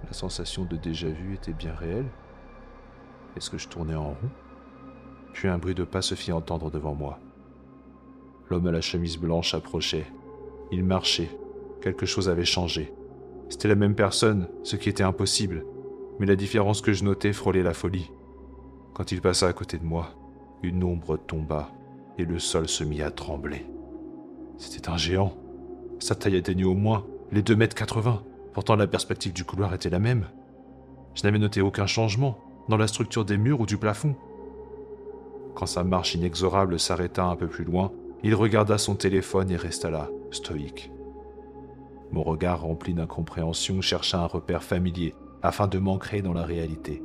[0.06, 2.10] La sensation de déjà-vu était bien réelle.
[3.36, 4.30] Est-ce que je tournais en rond?
[5.34, 7.20] Puis un bruit de pas se fit entendre devant moi.
[8.50, 10.08] L'homme à la chemise blanche approchait.
[10.72, 11.30] Il marchait.
[11.82, 12.94] Quelque chose avait changé.
[13.52, 15.66] C'était la même personne, ce qui était impossible,
[16.20, 18.10] mais la différence que je notais frôlait la folie.
[18.94, 20.16] Quand il passa à côté de moi,
[20.64, 21.70] une ombre tomba
[22.18, 23.66] et le sol se mit à trembler.
[24.58, 25.34] C'était un géant.
[26.00, 28.24] Sa taille atteignait au moins les 2 mètres 80.
[28.54, 30.28] Pourtant la perspective du couloir était la même.
[31.14, 32.38] Je n'avais noté aucun changement
[32.70, 34.16] dans la structure des murs ou du plafond.
[35.56, 37.92] Quand sa marche inexorable s'arrêta un peu plus loin,
[38.24, 40.90] il regarda son téléphone et resta là, stoïque.
[42.12, 47.04] Mon regard rempli d'incompréhension chercha un repère familier afin de m'ancrer dans la réalité.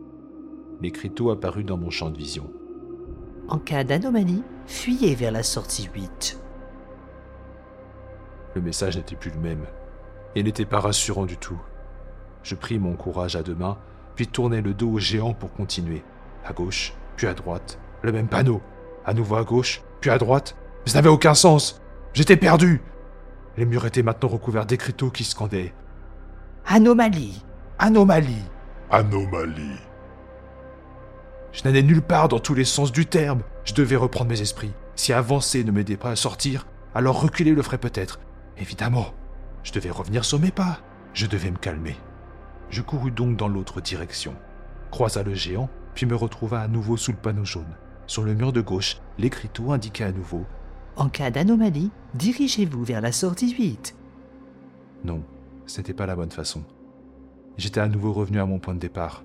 [0.81, 2.51] L'écriteau apparut dans mon champ de vision.
[3.49, 6.41] En cas d'anomalie, fuyez vers la sortie 8.
[8.55, 9.67] Le message n'était plus le même
[10.35, 11.61] et n'était pas rassurant du tout.
[12.43, 13.79] Je pris mon courage à deux mains,
[14.17, 16.03] puis tournai le dos au géant pour continuer.
[16.45, 18.61] À gauche, puis à droite, le même panneau.
[19.05, 21.81] À nouveau à gauche, puis à droite, ça n'avait aucun sens.
[22.13, 22.83] J'étais perdu.
[23.57, 25.73] Les murs étaient maintenant recouverts d'écriteaux qui scandaient.
[26.67, 27.43] Anomalie.
[27.79, 28.45] Anomalie.
[28.91, 29.81] Anomalie.
[31.53, 33.43] Je n'allais nulle part dans tous les sens du terme.
[33.65, 34.75] Je devais reprendre mes esprits.
[34.95, 38.21] Si avancer ne m'aidait pas à sortir, alors reculer le ferait peut-être.
[38.59, 39.15] Évidemment.
[39.63, 40.79] Je devais revenir sur mes pas.
[41.15, 41.97] Je devais me calmer.
[42.69, 44.35] Je courus donc dans l'autre direction,
[44.91, 47.77] croisa le géant, puis me retrouva à nouveau sous le panneau jaune.
[48.07, 50.45] Sur le mur de gauche, l'écriteau indiquait à nouveau
[50.97, 53.95] En cas d'anomalie, dirigez-vous vers la sortie 8.
[55.05, 55.23] Non,
[55.67, 56.63] ce n'était pas la bonne façon.
[57.59, 59.23] J'étais à nouveau revenu à mon point de départ.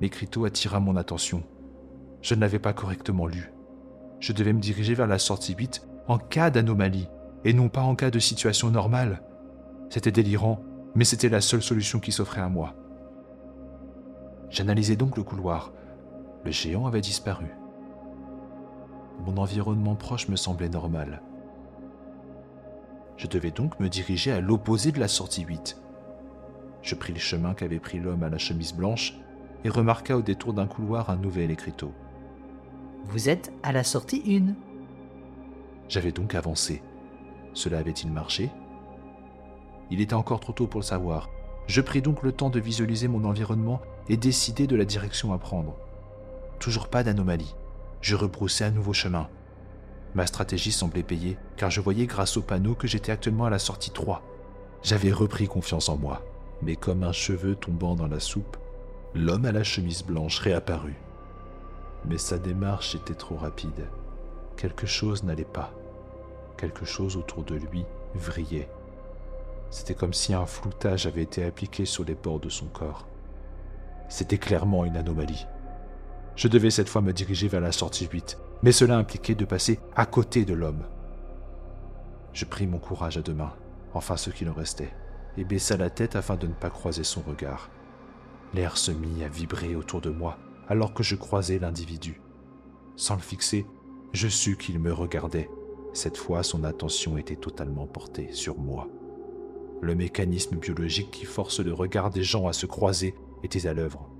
[0.00, 1.42] L'écriteau attira mon attention.
[2.22, 3.52] Je ne l'avais pas correctement lu.
[4.20, 7.08] Je devais me diriger vers la sortie 8 en cas d'anomalie,
[7.44, 9.22] et non pas en cas de situation normale.
[9.90, 10.62] C'était délirant,
[10.94, 12.74] mais c'était la seule solution qui s'offrait à moi.
[14.50, 15.72] J'analysais donc le couloir.
[16.44, 17.46] Le géant avait disparu.
[19.24, 21.22] Mon environnement proche me semblait normal.
[23.16, 25.80] Je devais donc me diriger à l'opposé de la sortie 8.
[26.82, 29.14] Je pris le chemin qu'avait pris l'homme à la chemise blanche
[29.64, 31.92] et remarqua au détour d'un couloir un nouvel écriteau.
[33.04, 34.54] Vous êtes à la sortie 1.
[35.88, 36.82] J'avais donc avancé.
[37.54, 38.50] Cela avait-il marché?
[39.90, 41.30] Il était encore trop tôt pour le savoir.
[41.66, 45.38] Je pris donc le temps de visualiser mon environnement et décider de la direction à
[45.38, 45.76] prendre.
[46.58, 47.54] Toujours pas d'anomalie.
[48.06, 49.28] Je rebroussais un nouveau chemin.
[50.14, 53.58] Ma stratégie semblait payer, car je voyais grâce au panneau que j'étais actuellement à la
[53.58, 54.22] sortie 3.
[54.84, 56.22] J'avais repris confiance en moi,
[56.62, 58.58] mais comme un cheveu tombant dans la soupe,
[59.12, 61.00] l'homme à la chemise blanche réapparut.
[62.04, 63.88] Mais sa démarche était trop rapide.
[64.56, 65.72] Quelque chose n'allait pas.
[66.56, 68.70] Quelque chose autour de lui vrillait.
[69.70, 73.08] C'était comme si un floutage avait été appliqué sur les bords de son corps.
[74.08, 75.44] C'était clairement une anomalie.
[76.36, 79.80] Je devais cette fois me diriger vers la sortie 8, mais cela impliquait de passer
[79.96, 80.84] à côté de l'homme.
[82.34, 83.54] Je pris mon courage à deux mains,
[83.94, 84.92] enfin ce qu'il en restait,
[85.38, 87.70] et baissa la tête afin de ne pas croiser son regard.
[88.52, 90.36] L'air se mit à vibrer autour de moi
[90.68, 92.20] alors que je croisais l'individu.
[92.96, 93.66] Sans le fixer,
[94.12, 95.48] je sus qu'il me regardait.
[95.92, 98.88] Cette fois, son attention était totalement portée sur moi.
[99.80, 104.10] Le mécanisme biologique qui force le regard des gens à se croiser était à l'œuvre,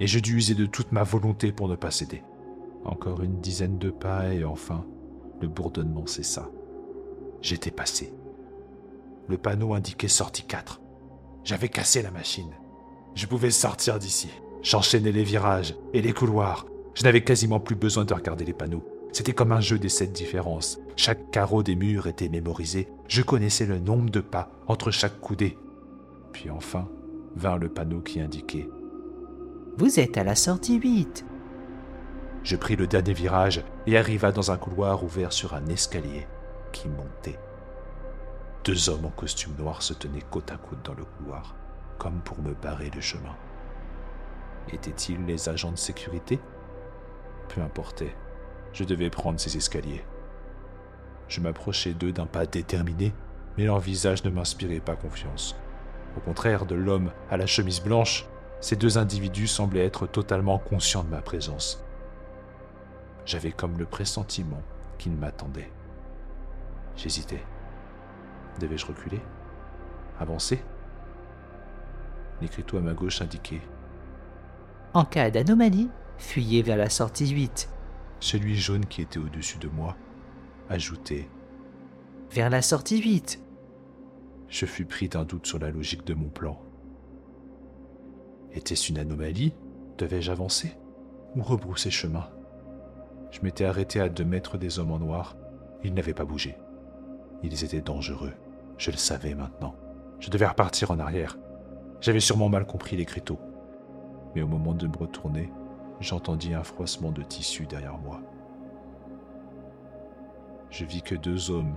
[0.00, 2.22] et je dus user de toute ma volonté pour ne pas céder.
[2.84, 4.86] Encore une dizaine de pas et enfin,
[5.42, 6.50] le bourdonnement cessa.
[7.42, 8.12] J'étais passé.
[9.28, 10.80] Le panneau indiquait sortie 4.
[11.44, 12.50] J'avais cassé la machine.
[13.14, 14.28] Je pouvais sortir d'ici.
[14.62, 16.66] J'enchaînais les virages et les couloirs.
[16.94, 18.84] Je n'avais quasiment plus besoin de regarder les panneaux.
[19.12, 20.78] C'était comme un jeu des sept différences.
[20.96, 22.88] Chaque carreau des murs était mémorisé.
[23.08, 25.58] Je connaissais le nombre de pas entre chaque coudée.
[26.32, 26.88] Puis enfin,
[27.36, 28.68] vint le panneau qui indiquait
[29.80, 31.24] Vous êtes à la sortie 8.
[32.42, 36.26] Je pris le dernier virage et arriva dans un couloir ouvert sur un escalier
[36.70, 37.38] qui montait.
[38.62, 41.56] Deux hommes en costume noir se tenaient côte à côte dans le couloir,
[41.96, 43.34] comme pour me barrer le chemin.
[44.70, 46.40] Étaient-ils les agents de sécurité?
[47.48, 48.14] Peu importait,
[48.74, 50.04] je devais prendre ces escaliers.
[51.26, 53.14] Je m'approchais d'eux d'un pas déterminé,
[53.56, 55.56] mais leur visage ne m'inspirait pas confiance.
[56.18, 58.26] Au contraire de l'homme à la chemise blanche,
[58.60, 61.82] ces deux individus semblaient être totalement conscients de ma présence.
[63.24, 64.62] J'avais comme le pressentiment
[64.98, 65.70] qu'ils m'attendaient.
[66.96, 67.42] J'hésitais.
[68.60, 69.20] Devais-je reculer?
[70.18, 70.62] Avancer?
[72.42, 73.62] L'écriteau à ma gauche indiquait
[74.94, 77.70] En cas d'anomalie, fuyez vers la sortie 8.
[78.20, 79.96] Celui jaune qui était au-dessus de moi
[80.68, 81.28] ajoutait
[82.30, 83.40] Vers la sortie 8.
[84.48, 86.60] Je fus pris d'un doute sur la logique de mon plan.
[88.52, 89.54] Était-ce une anomalie?
[89.98, 90.76] Devais-je avancer?
[91.36, 92.28] Ou rebrousser chemin
[93.30, 95.36] Je m'étais arrêté à deux mètres des hommes en noir.
[95.84, 96.56] Ils n'avaient pas bougé.
[97.42, 98.32] Ils étaient dangereux.
[98.76, 99.74] Je le savais maintenant.
[100.18, 101.38] Je devais repartir en arrière.
[102.00, 103.38] J'avais sûrement mal compris l'écriteau.
[104.34, 105.52] Mais au moment de me retourner,
[106.00, 108.20] j'entendis un froissement de tissu derrière moi.
[110.70, 111.76] Je vis que deux hommes,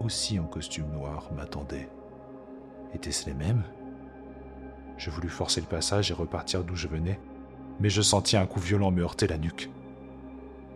[0.00, 1.88] aussi en costume noir, m'attendaient.
[2.94, 3.64] Étaient-ce les mêmes?
[4.98, 7.20] Je voulus forcer le passage et repartir d'où je venais,
[7.80, 9.70] mais je sentis un coup violent me heurter la nuque.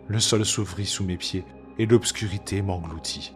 [0.07, 1.45] Le sol s'ouvrit sous mes pieds
[1.77, 3.35] et l'obscurité m'engloutit.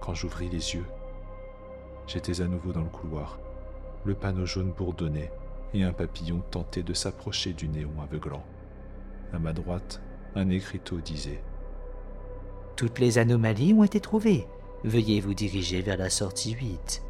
[0.00, 0.86] Quand j'ouvris les yeux,
[2.06, 3.38] j'étais à nouveau dans le couloir.
[4.04, 5.32] Le panneau jaune bourdonnait
[5.72, 8.44] et un papillon tentait de s'approcher du néon aveuglant.
[9.32, 10.02] À ma droite,
[10.34, 11.42] un écriteau disait
[12.76, 14.46] Toutes les anomalies ont été trouvées.
[14.84, 17.02] Veuillez vous diriger vers la sortie 8.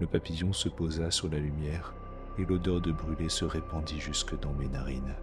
[0.00, 1.94] Le papillon se posa sur la lumière
[2.38, 5.14] et l'odeur de brûlé se répandit jusque dans mes narines.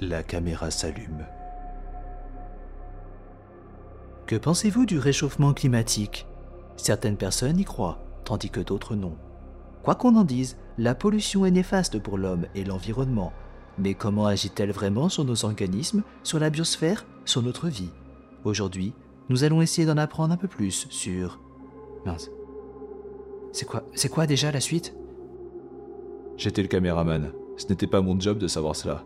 [0.00, 1.24] La caméra s'allume.
[4.26, 6.26] Que pensez-vous du réchauffement climatique?
[6.76, 9.16] Certaines personnes y croient, tandis que d'autres non.
[9.84, 13.32] Quoi qu'on en dise, la pollution est néfaste pour l'homme et l'environnement.
[13.78, 17.90] Mais comment agit-elle vraiment sur nos organismes, sur la biosphère, sur notre vie?
[18.44, 18.92] Aujourd'hui,
[19.28, 21.40] nous allons essayer d'en apprendre un peu plus sur...
[22.04, 22.30] Mince.
[23.52, 24.94] C'est quoi, c'est quoi déjà la suite?
[26.36, 27.32] J'étais le caméraman.
[27.56, 29.04] Ce n'était pas mon job de savoir cela.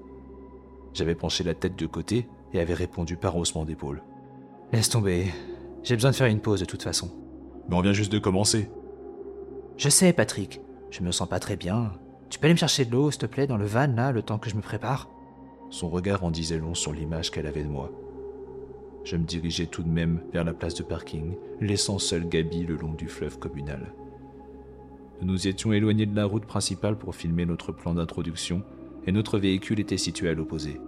[0.94, 4.02] J'avais penché la tête de côté et avait répondu par haussement d'épaule.
[4.72, 5.26] Laisse tomber.
[5.82, 7.10] J'ai besoin de faire une pause de toute façon.
[7.68, 8.70] Mais on vient juste de commencer.
[9.76, 10.60] Je sais, Patrick.
[10.90, 11.92] Je me sens pas très bien.
[12.28, 14.22] Tu peux aller me chercher de l'eau, s'il te plaît, dans le van, là, le
[14.22, 15.08] temps que je me prépare?
[15.70, 17.90] Son regard en disait long sur l'image qu'elle avait de moi.
[19.04, 22.76] Je me dirigeais tout de même vers la place de parking, laissant seul Gabi le
[22.76, 23.92] long du fleuve communal.
[25.20, 28.62] Nous nous étions éloignés de la route principale pour filmer notre plan d'introduction,
[29.06, 30.80] et notre véhicule était situé à l'opposé.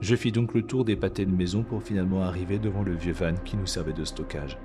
[0.00, 3.12] Je fis donc le tour des pâtés de maison pour finalement arriver devant le vieux
[3.12, 4.58] van qui nous servait de stockage.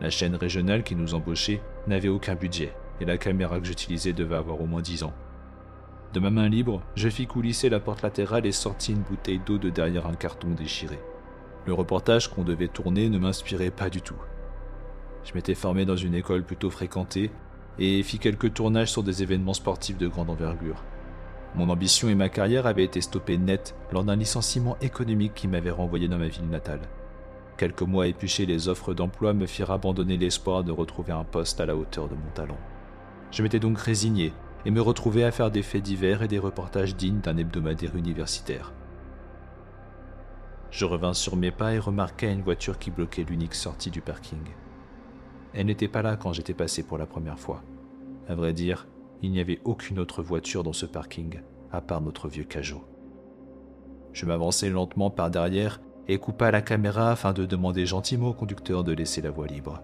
[0.00, 4.36] La chaîne régionale qui nous embauchait n'avait aucun budget, et la caméra que j'utilisais devait
[4.36, 5.14] avoir au moins 10 ans.
[6.12, 9.58] De ma main libre, je fis coulisser la porte latérale et sortis une bouteille d'eau
[9.58, 10.98] de derrière un carton déchiré.
[11.66, 14.20] Le reportage qu'on devait tourner ne m'inspirait pas du tout.
[15.24, 17.30] Je m'étais formé dans une école plutôt fréquentée
[17.78, 20.84] et fis quelques tournages sur des événements sportifs de grande envergure.
[21.56, 25.70] Mon ambition et ma carrière avaient été stoppées net lors d'un licenciement économique qui m'avait
[25.70, 26.82] renvoyé dans ma ville natale.
[27.56, 31.66] Quelques mois épluchés les offres d'emploi me firent abandonner l'espoir de retrouver un poste à
[31.66, 32.58] la hauteur de mon talent.
[33.34, 34.32] Je m'étais donc résigné
[34.64, 38.72] et me retrouvais à faire des faits divers et des reportages dignes d'un hebdomadaire universitaire.
[40.70, 44.38] Je revins sur mes pas et remarquai une voiture qui bloquait l'unique sortie du parking.
[45.52, 47.64] Elle n'était pas là quand j'étais passé pour la première fois.
[48.28, 48.86] À vrai dire,
[49.20, 51.40] il n'y avait aucune autre voiture dans ce parking,
[51.72, 52.84] à part notre vieux Cajot.
[54.12, 58.84] Je m'avançai lentement par derrière et coupa la caméra afin de demander gentiment au conducteur
[58.84, 59.82] de laisser la voie libre.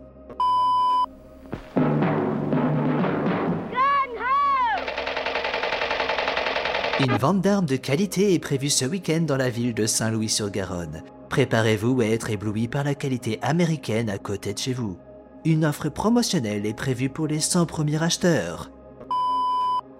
[7.02, 11.02] Une vente d'armes de qualité est prévue ce week-end dans la ville de Saint-Louis-sur-Garonne.
[11.30, 14.98] Préparez-vous à être ébloui par la qualité américaine à côté de chez vous.
[15.46, 18.70] Une offre promotionnelle est prévue pour les 100 premiers acheteurs.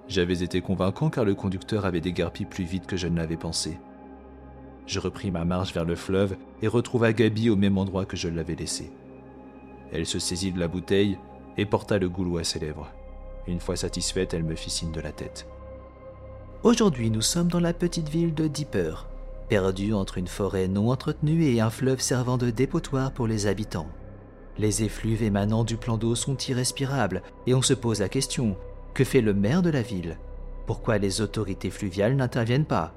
[0.08, 3.78] J'avais été convaincant car le conducteur avait dégarpi plus vite que je ne l'avais pensé.
[4.86, 8.28] Je repris ma marche vers le fleuve et retrouva Gabi au même endroit que je
[8.28, 8.92] l'avais laissé.
[9.90, 11.16] Elle se saisit de la bouteille
[11.56, 12.92] et porta le goulot à ses lèvres.
[13.46, 15.46] Une fois satisfaite, elle me fit signe de la tête.
[16.62, 19.06] Aujourd'hui, nous sommes dans la petite ville de Dipper,
[19.48, 23.88] perdue entre une forêt non entretenue et un fleuve servant de dépotoir pour les habitants.
[24.58, 28.58] Les effluves émanant du plan d'eau sont irrespirables et on se pose la question
[28.92, 30.18] que fait le maire de la ville?
[30.66, 32.92] Pourquoi les autorités fluviales n'interviennent pas?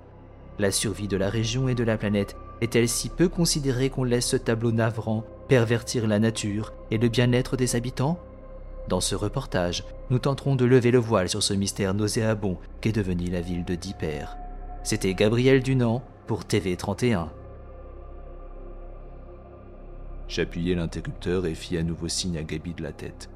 [0.60, 4.28] La survie de la région et de la planète est-elle si peu considérée qu'on laisse
[4.28, 8.20] ce tableau navrant pervertir la nature et le bien-être des habitants?
[8.90, 13.30] Dans ce reportage, nous tenterons de lever le voile sur ce mystère nauséabond qu'est devenue
[13.30, 14.26] la ville de Dipper.
[14.84, 17.30] C'était Gabriel Dunant pour TV31.
[20.28, 23.30] J'appuyai l'interrupteur et fis à nouveau signe à Gabi de la tête.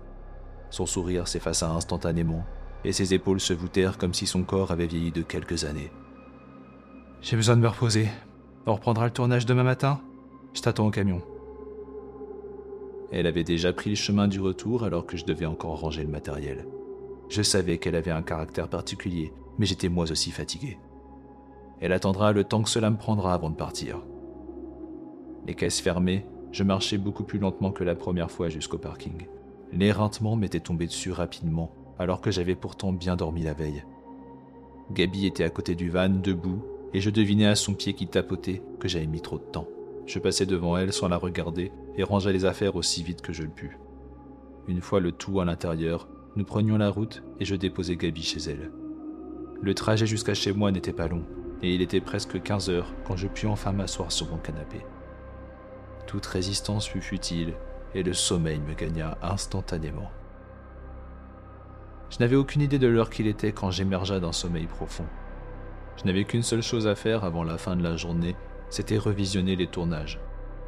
[0.69, 2.45] Son sourire s'effaça instantanément
[2.83, 5.91] et ses épaules se voûtèrent comme si son corps avait vieilli de quelques années.
[7.21, 8.09] J'ai besoin de me reposer.
[8.65, 10.01] On reprendra le tournage demain matin?
[10.53, 11.21] Je t'attends au camion.
[13.11, 16.09] Elle avait déjà pris le chemin du retour alors que je devais encore ranger le
[16.09, 16.65] matériel.
[17.29, 20.77] Je savais qu'elle avait un caractère particulier, mais j'étais moi aussi fatigué.
[21.79, 24.01] Elle attendra le temps que cela me prendra avant de partir.
[25.45, 29.27] Les caisses fermées, je marchais beaucoup plus lentement que la première fois jusqu'au parking.
[29.71, 33.83] L'éreintement m'était tombé dessus rapidement, alors que j'avais pourtant bien dormi la veille.
[34.91, 38.61] Gabi était à côté du van, debout, et je devinais à son pied qui tapotait
[38.79, 39.67] que j'avais mis trop de temps.
[40.05, 43.43] Je passais devant elle sans la regarder et rangeais les affaires aussi vite que je
[43.43, 43.77] le pus.
[44.67, 48.39] Une fois le tout à l'intérieur, nous prenions la route et je déposais Gabi chez
[48.49, 48.71] elle.
[49.61, 51.23] Le trajet jusqu'à chez moi n'était pas long,
[51.63, 54.85] et il était presque 15 heures quand je pus enfin m'asseoir sur mon canapé.
[56.05, 57.53] Toute résistance fut futile,
[57.95, 60.11] et le sommeil me gagna instantanément.
[62.09, 65.05] Je n'avais aucune idée de l'heure qu'il était quand j'émergea d'un sommeil profond.
[65.97, 68.35] Je n'avais qu'une seule chose à faire avant la fin de la journée
[68.69, 70.19] c'était revisionner les tournages.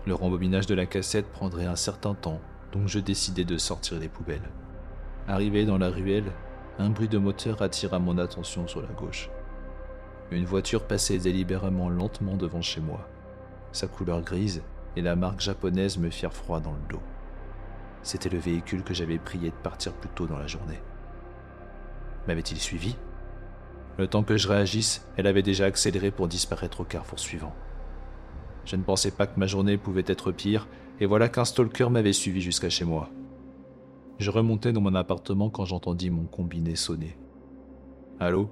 [0.09, 2.41] Le rembobinage de la cassette prendrait un certain temps,
[2.71, 4.49] donc je décidai de sortir les poubelles.
[5.27, 6.31] Arrivé dans la ruelle,
[6.79, 9.29] un bruit de moteur attira mon attention sur la gauche.
[10.31, 13.07] Une voiture passait délibérément lentement devant chez moi.
[13.71, 14.63] Sa couleur grise
[14.95, 17.03] et la marque japonaise me firent froid dans le dos.
[18.01, 20.81] C'était le véhicule que j'avais prié de partir plus tôt dans la journée.
[22.27, 22.95] M'avait-il suivi?
[23.99, 27.53] Le temps que je réagisse, elle avait déjà accéléré pour disparaître au carrefour suivant.
[28.69, 30.67] Je ne pensais pas que ma journée pouvait être pire,
[30.99, 33.09] et voilà qu'un stalker m'avait suivi jusqu'à chez moi.
[34.19, 37.17] Je remontais dans mon appartement quand j'entendis mon combiné sonner.
[38.19, 38.47] Allô?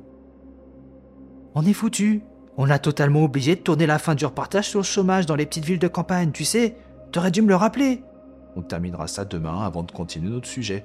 [1.53, 2.23] On est foutu.
[2.57, 5.45] On a totalement oublié de tourner la fin du reportage sur le chômage dans les
[5.45, 6.77] petites villes de campagne, tu sais.
[7.11, 8.01] T'aurais dû me le rappeler.
[8.55, 10.83] On terminera ça demain avant de continuer notre sujet.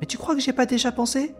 [0.00, 1.34] Mais tu crois que j'ai pas déjà pensé?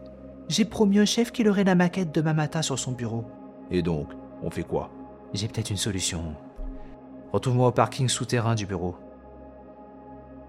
[0.48, 3.24] J'ai promis au chef qu'il aurait la maquette demain matin sur son bureau.
[3.70, 4.08] Et donc,
[4.42, 4.90] on fait quoi?
[5.32, 6.34] J'ai peut-être une solution.
[7.34, 8.94] Retrouve-moi au parking souterrain du bureau.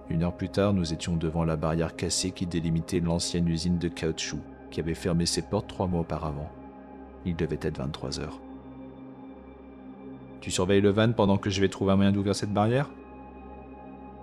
[0.07, 3.87] Une heure plus tard, nous étions devant la barrière cassée qui délimitait l'ancienne usine de
[3.87, 4.37] caoutchouc
[4.69, 6.47] qui avait fermé ses portes trois mois auparavant.
[7.25, 8.39] Il devait être 23 heures.
[10.41, 12.91] Tu surveilles le van pendant que je vais trouver un moyen d'ouvrir cette barrière?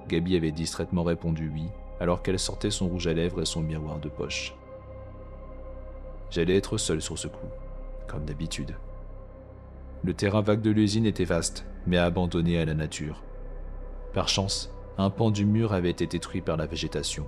[0.06, 1.64] Gabi avait distraitement répondu oui,
[1.98, 4.54] alors qu'elle sortait son rouge à lèvres et son miroir de poche.
[6.30, 7.48] J'allais être seul sur ce coup,
[8.06, 8.76] comme d'habitude.
[10.04, 13.22] Le terrain vague de l'usine était vaste, mais abandonné à la nature.
[14.12, 17.24] Par chance, un pan du mur avait été détruit par la végétation.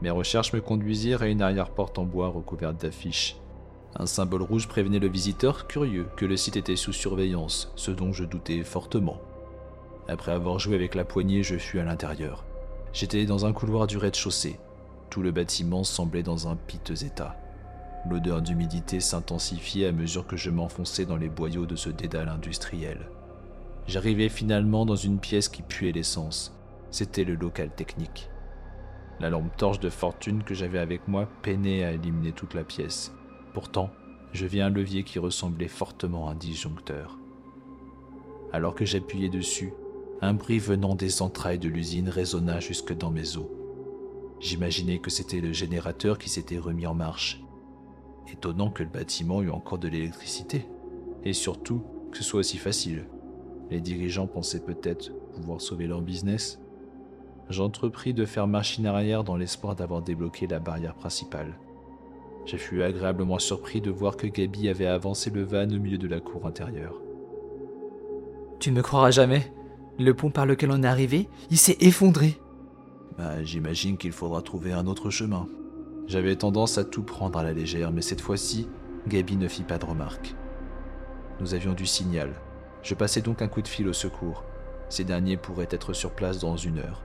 [0.00, 3.36] Mes recherches me conduisirent à une arrière-porte en bois recouverte d'affiches.
[3.94, 8.12] Un symbole rouge prévenait le visiteur curieux que le site était sous surveillance, ce dont
[8.12, 9.20] je doutais fortement.
[10.08, 12.44] Après avoir joué avec la poignée, je fus à l'intérieur.
[12.92, 14.58] J'étais dans un couloir du rez-de-chaussée.
[15.10, 17.36] Tout le bâtiment semblait dans un piteux état.
[18.08, 23.08] L'odeur d'humidité s'intensifiait à mesure que je m'enfonçais dans les boyaux de ce dédale industriel.
[23.88, 26.56] J'arrivais finalement dans une pièce qui puait l'essence.
[26.90, 28.30] C'était le local technique.
[29.18, 33.12] La lampe torche de fortune que j'avais avec moi peinait à éliminer toute la pièce.
[33.54, 33.90] Pourtant,
[34.32, 37.18] je vis un levier qui ressemblait fortement à un disjoncteur.
[38.52, 39.72] Alors que j'appuyais dessus,
[40.20, 43.46] un bruit venant des entrailles de l'usine résonna jusque dans mes os.
[44.38, 47.40] J'imaginais que c'était le générateur qui s'était remis en marche.
[48.32, 50.66] Étonnant que le bâtiment eût encore de l'électricité.
[51.24, 53.06] Et surtout, que ce soit aussi facile.
[53.70, 56.60] Les dirigeants pensaient peut-être pouvoir sauver leur business
[57.50, 61.58] j'entrepris de faire machine arrière dans l'espoir d'avoir débloqué la barrière principale.
[62.44, 66.08] Je fus agréablement surpris de voir que Gabi avait avancé le van au milieu de
[66.08, 66.94] la cour intérieure.
[68.60, 69.52] Tu ne me croiras jamais.
[69.98, 72.38] Le pont par lequel on est arrivé, il s'est effondré.
[73.18, 75.48] Bah, j'imagine qu'il faudra trouver un autre chemin.
[76.08, 78.68] J'avais tendance à tout prendre à la légère, mais cette fois-ci,
[79.08, 80.36] Gabi ne fit pas de remarques.
[81.40, 82.30] Nous avions du signal.
[82.82, 84.44] Je passai donc un coup de fil au secours.
[84.88, 87.02] Ces derniers pourraient être sur place dans une heure.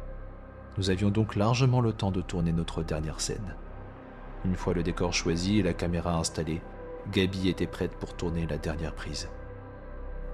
[0.77, 3.55] Nous avions donc largement le temps de tourner notre dernière scène.
[4.45, 6.61] Une fois le décor choisi et la caméra installée,
[7.11, 9.29] Gabi était prête pour tourner la dernière prise.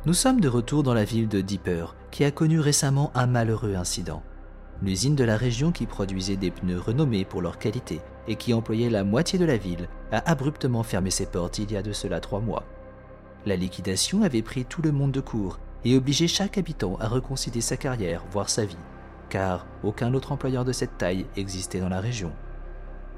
[0.05, 3.75] Nous sommes de retour dans la ville de Dieper, qui a connu récemment un malheureux
[3.75, 4.23] incident.
[4.81, 8.89] L'usine de la région qui produisait des pneus renommés pour leur qualité et qui employait
[8.89, 12.19] la moitié de la ville a abruptement fermé ses portes il y a de cela
[12.19, 12.63] trois mois.
[13.45, 17.61] La liquidation avait pris tout le monde de court et obligé chaque habitant à reconsidérer
[17.61, 18.77] sa carrière, voire sa vie
[19.29, 22.31] car aucun autre employeur de cette taille existait dans la région.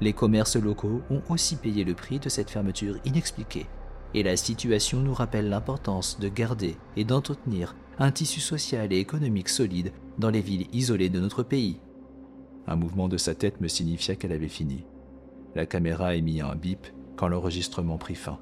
[0.00, 3.66] Les commerces locaux ont aussi payé le prix de cette fermeture inexpliquée,
[4.14, 9.50] et la situation nous rappelle l'importance de garder et d'entretenir un tissu social et économique
[9.50, 11.80] solide dans les villes isolées de notre pays.
[12.66, 14.86] Un mouvement de sa tête me signifia qu'elle avait fini.
[15.54, 16.86] La caméra émit un bip
[17.16, 18.38] quand l'enregistrement prit fin.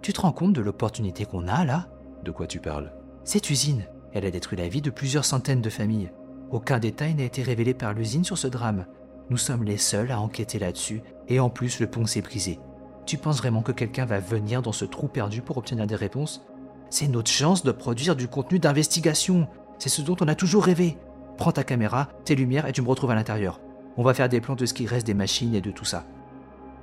[0.00, 1.88] Tu te rends compte de l'opportunité qu'on a là?
[2.24, 2.92] De quoi tu parles?
[3.24, 6.12] Cette usine, elle a détruit la vie de plusieurs centaines de familles.
[6.52, 8.86] Aucun détail n'a été révélé par l'usine sur ce drame.
[9.28, 12.60] Nous sommes les seuls à enquêter là-dessus, et en plus le pont s'est brisé.
[13.06, 16.46] Tu penses vraiment que quelqu'un va venir dans ce trou perdu pour obtenir des réponses?
[16.90, 19.48] C'est notre chance de produire du contenu d'investigation.
[19.78, 20.98] C'est ce dont on a toujours rêvé.
[21.38, 23.60] Prends ta caméra, tes lumières et tu me retrouves à l'intérieur.
[23.96, 26.04] On va faire des plans de ce qui reste des machines et de tout ça.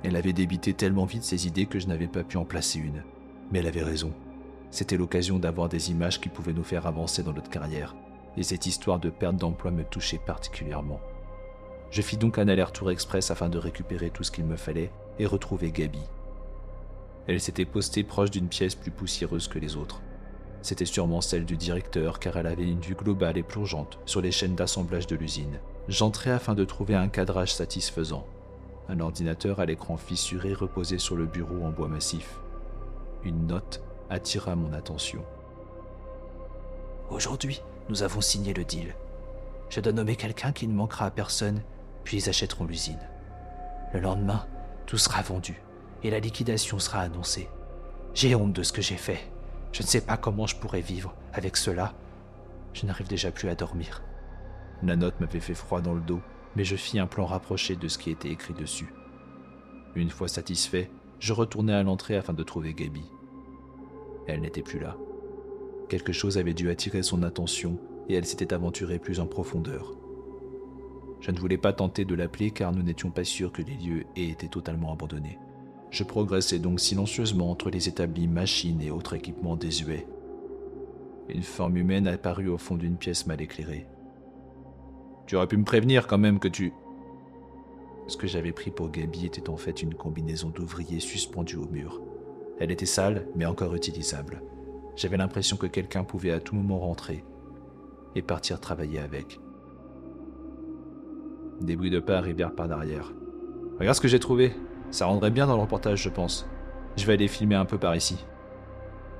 [0.02, 3.04] Elle avait débité tellement vite ses idées que je n'avais pas pu en placer une.
[3.52, 4.12] Mais elle avait raison.
[4.70, 7.94] C'était l'occasion d'avoir des images qui pouvaient nous faire avancer dans notre carrière
[8.36, 11.00] et cette histoire de perte d'emploi me touchait particulièrement.
[11.90, 15.26] Je fis donc un aller-retour express afin de récupérer tout ce qu'il me fallait et
[15.26, 16.02] retrouver Gabi.
[17.28, 20.00] Elle s'était postée proche d'une pièce plus poussiéreuse que les autres.
[20.62, 24.32] C'était sûrement celle du directeur car elle avait une vue globale et plongeante sur les
[24.32, 25.60] chaînes d'assemblage de l'usine.
[25.88, 28.26] J'entrai afin de trouver un cadrage satisfaisant.
[28.88, 32.40] Un ordinateur à l'écran fissuré reposait sur le bureau en bois massif.
[33.22, 35.22] Une note attira mon attention.
[37.10, 37.60] Aujourd'hui,
[37.90, 38.94] nous avons signé le deal.
[39.68, 41.60] Je dois nommer quelqu'un qui ne manquera à personne,
[42.04, 43.06] puis ils achèteront l'usine.
[43.92, 44.46] Le lendemain,
[44.86, 45.60] tout sera vendu
[46.02, 47.48] et la liquidation sera annoncée.
[48.14, 49.30] J'ai honte de ce que j'ai fait.
[49.72, 51.94] Je ne sais pas comment je pourrais vivre avec cela.
[52.72, 54.02] Je n'arrive déjà plus à dormir.
[54.82, 56.20] La note m'avait fait froid dans le dos,
[56.56, 58.92] mais je fis un plan rapproché de ce qui était écrit dessus.
[59.94, 63.04] Une fois satisfait, je retournai à l'entrée afin de trouver Gaby.
[64.26, 64.96] Elle n'était plus là.
[65.88, 67.78] Quelque chose avait dû attirer son attention
[68.08, 69.94] et elle s'était aventurée plus en profondeur.
[71.20, 74.04] Je ne voulais pas tenter de l'appeler car nous n'étions pas sûrs que les lieux
[74.16, 75.38] aient été totalement abandonnés.
[75.90, 80.06] Je progressais donc silencieusement entre les établis machines et autres équipements désuets.
[81.28, 83.86] Une forme humaine apparut au fond d'une pièce mal éclairée.
[85.26, 86.72] Tu aurais pu me prévenir quand même que tu...
[88.06, 92.00] Ce que j'avais pris pour Gabi était en fait une combinaison d'ouvriers suspendue au mur.
[92.58, 94.42] Elle était sale, mais encore utilisable.
[94.96, 97.24] J'avais l'impression que quelqu'un pouvait à tout moment rentrer
[98.14, 99.38] et partir travailler avec.
[101.60, 103.12] Des bruits de pas arrivèrent par derrière.
[103.78, 104.52] Regarde ce que j'ai trouvé.
[104.90, 106.46] Ça rendrait bien dans le reportage, je pense.
[106.96, 108.24] Je vais aller filmer un peu par ici.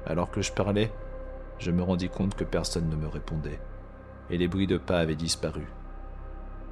[0.06, 0.90] Alors que je parlais,
[1.58, 3.60] je me rendis compte que personne ne me répondait,
[4.30, 5.66] et les bruits de pas avaient disparu.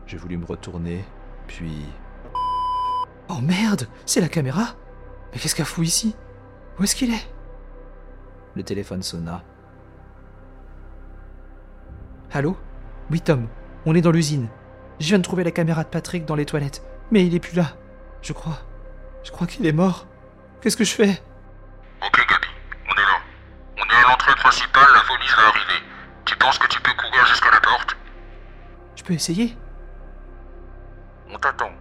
[0.07, 1.05] Je voulus me retourner,
[1.47, 1.87] puis...
[3.29, 4.77] Oh merde C'est la caméra
[5.33, 6.15] Mais qu'est-ce qu'elle fout ici?
[6.79, 7.29] Où est-ce qu'il est,
[8.55, 9.43] Le téléphone sonna.
[12.33, 12.57] Allô?
[13.11, 13.49] Oui Tom,
[13.85, 14.49] on est dans l'usine.
[15.01, 17.57] Je viens de trouver la caméra de Patrick dans les toilettes, mais il est plus
[17.57, 17.77] là.
[18.23, 18.59] Je crois.
[19.27, 20.07] Je crois qu'il est mort.
[20.61, 21.21] Qu'est-ce que je fais?
[22.01, 22.47] Ok Gabi,
[22.89, 23.19] on est là.
[23.77, 25.85] On est à l'entrée principale, la police va arriver.
[26.25, 27.97] Tu penses que tu peux courir jusqu'à la porte?
[28.95, 29.57] Je peux essayer
[31.29, 31.73] On t'attend.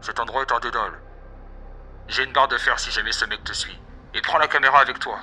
[0.00, 0.98] Cet endroit est en dédale.
[2.08, 3.78] J'ai une barre de fer si jamais ce mec te suit.
[4.14, 5.18] Et prends la caméra avec toi.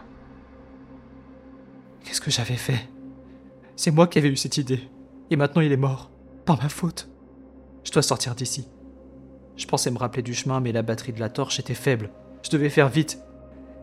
[2.05, 2.87] Qu'est-ce que j'avais fait?
[3.75, 4.87] C'est moi qui avais eu cette idée.
[5.31, 6.11] Et maintenant il est mort.
[6.45, 7.09] Par ma faute.
[7.83, 8.69] Je dois sortir d'ici.
[9.57, 12.11] Je pensais me rappeler du chemin, mais la batterie de la torche était faible.
[12.43, 13.21] Je devais faire vite.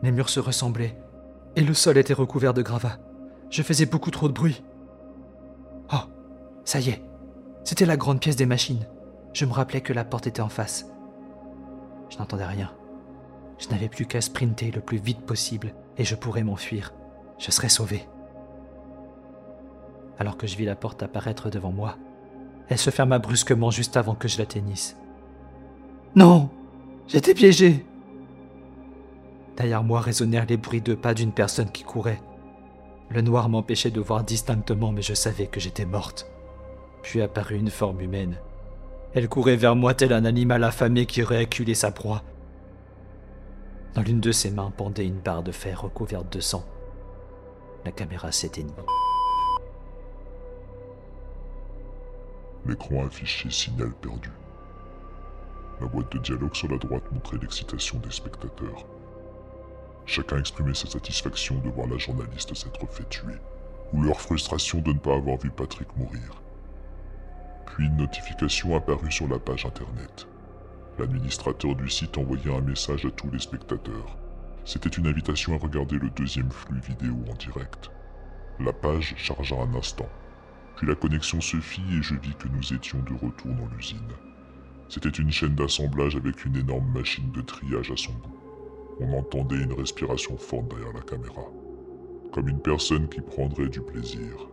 [0.01, 0.97] Les murs se ressemblaient.
[1.55, 2.97] Et le sol était recouvert de gravats.
[3.49, 4.63] Je faisais beaucoup trop de bruit.
[5.93, 6.07] Oh,
[6.63, 7.01] ça y est.
[7.63, 8.87] C'était la grande pièce des machines.
[9.33, 10.87] Je me rappelais que la porte était en face.
[12.09, 12.71] Je n'entendais rien.
[13.57, 16.93] Je n'avais plus qu'à sprinter le plus vite possible et je pourrais m'enfuir.
[17.37, 18.07] Je serais sauvé.
[20.19, 21.97] Alors que je vis la porte apparaître devant moi,
[22.69, 24.97] elle se ferma brusquement juste avant que je l'atteignisse.
[26.15, 26.49] Non
[27.07, 27.85] J'étais piégé
[29.57, 32.21] Derrière moi résonnèrent les bruits de pas d'une personne qui courait.
[33.09, 36.29] Le noir m'empêchait de voir distinctement, mais je savais que j'étais morte.
[37.03, 38.37] Puis apparut une forme humaine.
[39.13, 42.23] Elle courait vers moi tel un animal affamé qui aurait acculé sa proie.
[43.93, 46.65] Dans l'une de ses mains pendait une barre de fer recouverte de sang.
[47.85, 48.73] La caméra s'éteignit.
[52.65, 54.31] L'écran affiché signal perdu.
[55.81, 58.85] La boîte de dialogue sur la droite montrait l'excitation des spectateurs.
[60.05, 63.35] Chacun exprimait sa satisfaction de voir la journaliste s'être fait tuer,
[63.91, 66.41] ou leur frustration de ne pas avoir vu Patrick mourir.
[67.65, 70.27] Puis une notification apparut sur la page internet.
[70.97, 74.17] L'administrateur du site envoyait un message à tous les spectateurs.
[74.63, 77.91] C'était une invitation à regarder le deuxième flux vidéo en direct.
[78.59, 80.09] La page chargea un instant.
[80.77, 83.99] Puis la connexion se fit et je vis que nous étions de retour dans l'usine.
[84.87, 88.37] C'était une chaîne d'assemblage avec une énorme machine de triage à son bout.
[88.99, 91.43] On entendait une respiration forte derrière la caméra,
[92.31, 94.47] comme une personne qui prendrait du plaisir.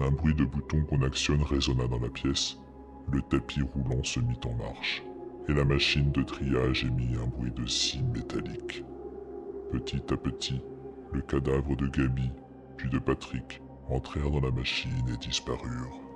[0.00, 2.58] Un bruit de bouton qu'on actionne résonna dans la pièce,
[3.10, 5.02] le tapis roulant se mit en marche,
[5.48, 8.84] et la machine de triage émit un bruit de scie métallique.
[9.72, 10.60] Petit à petit,
[11.12, 12.30] le cadavre de Gabi,
[12.76, 16.07] puis de Patrick, entrèrent dans la machine et disparurent.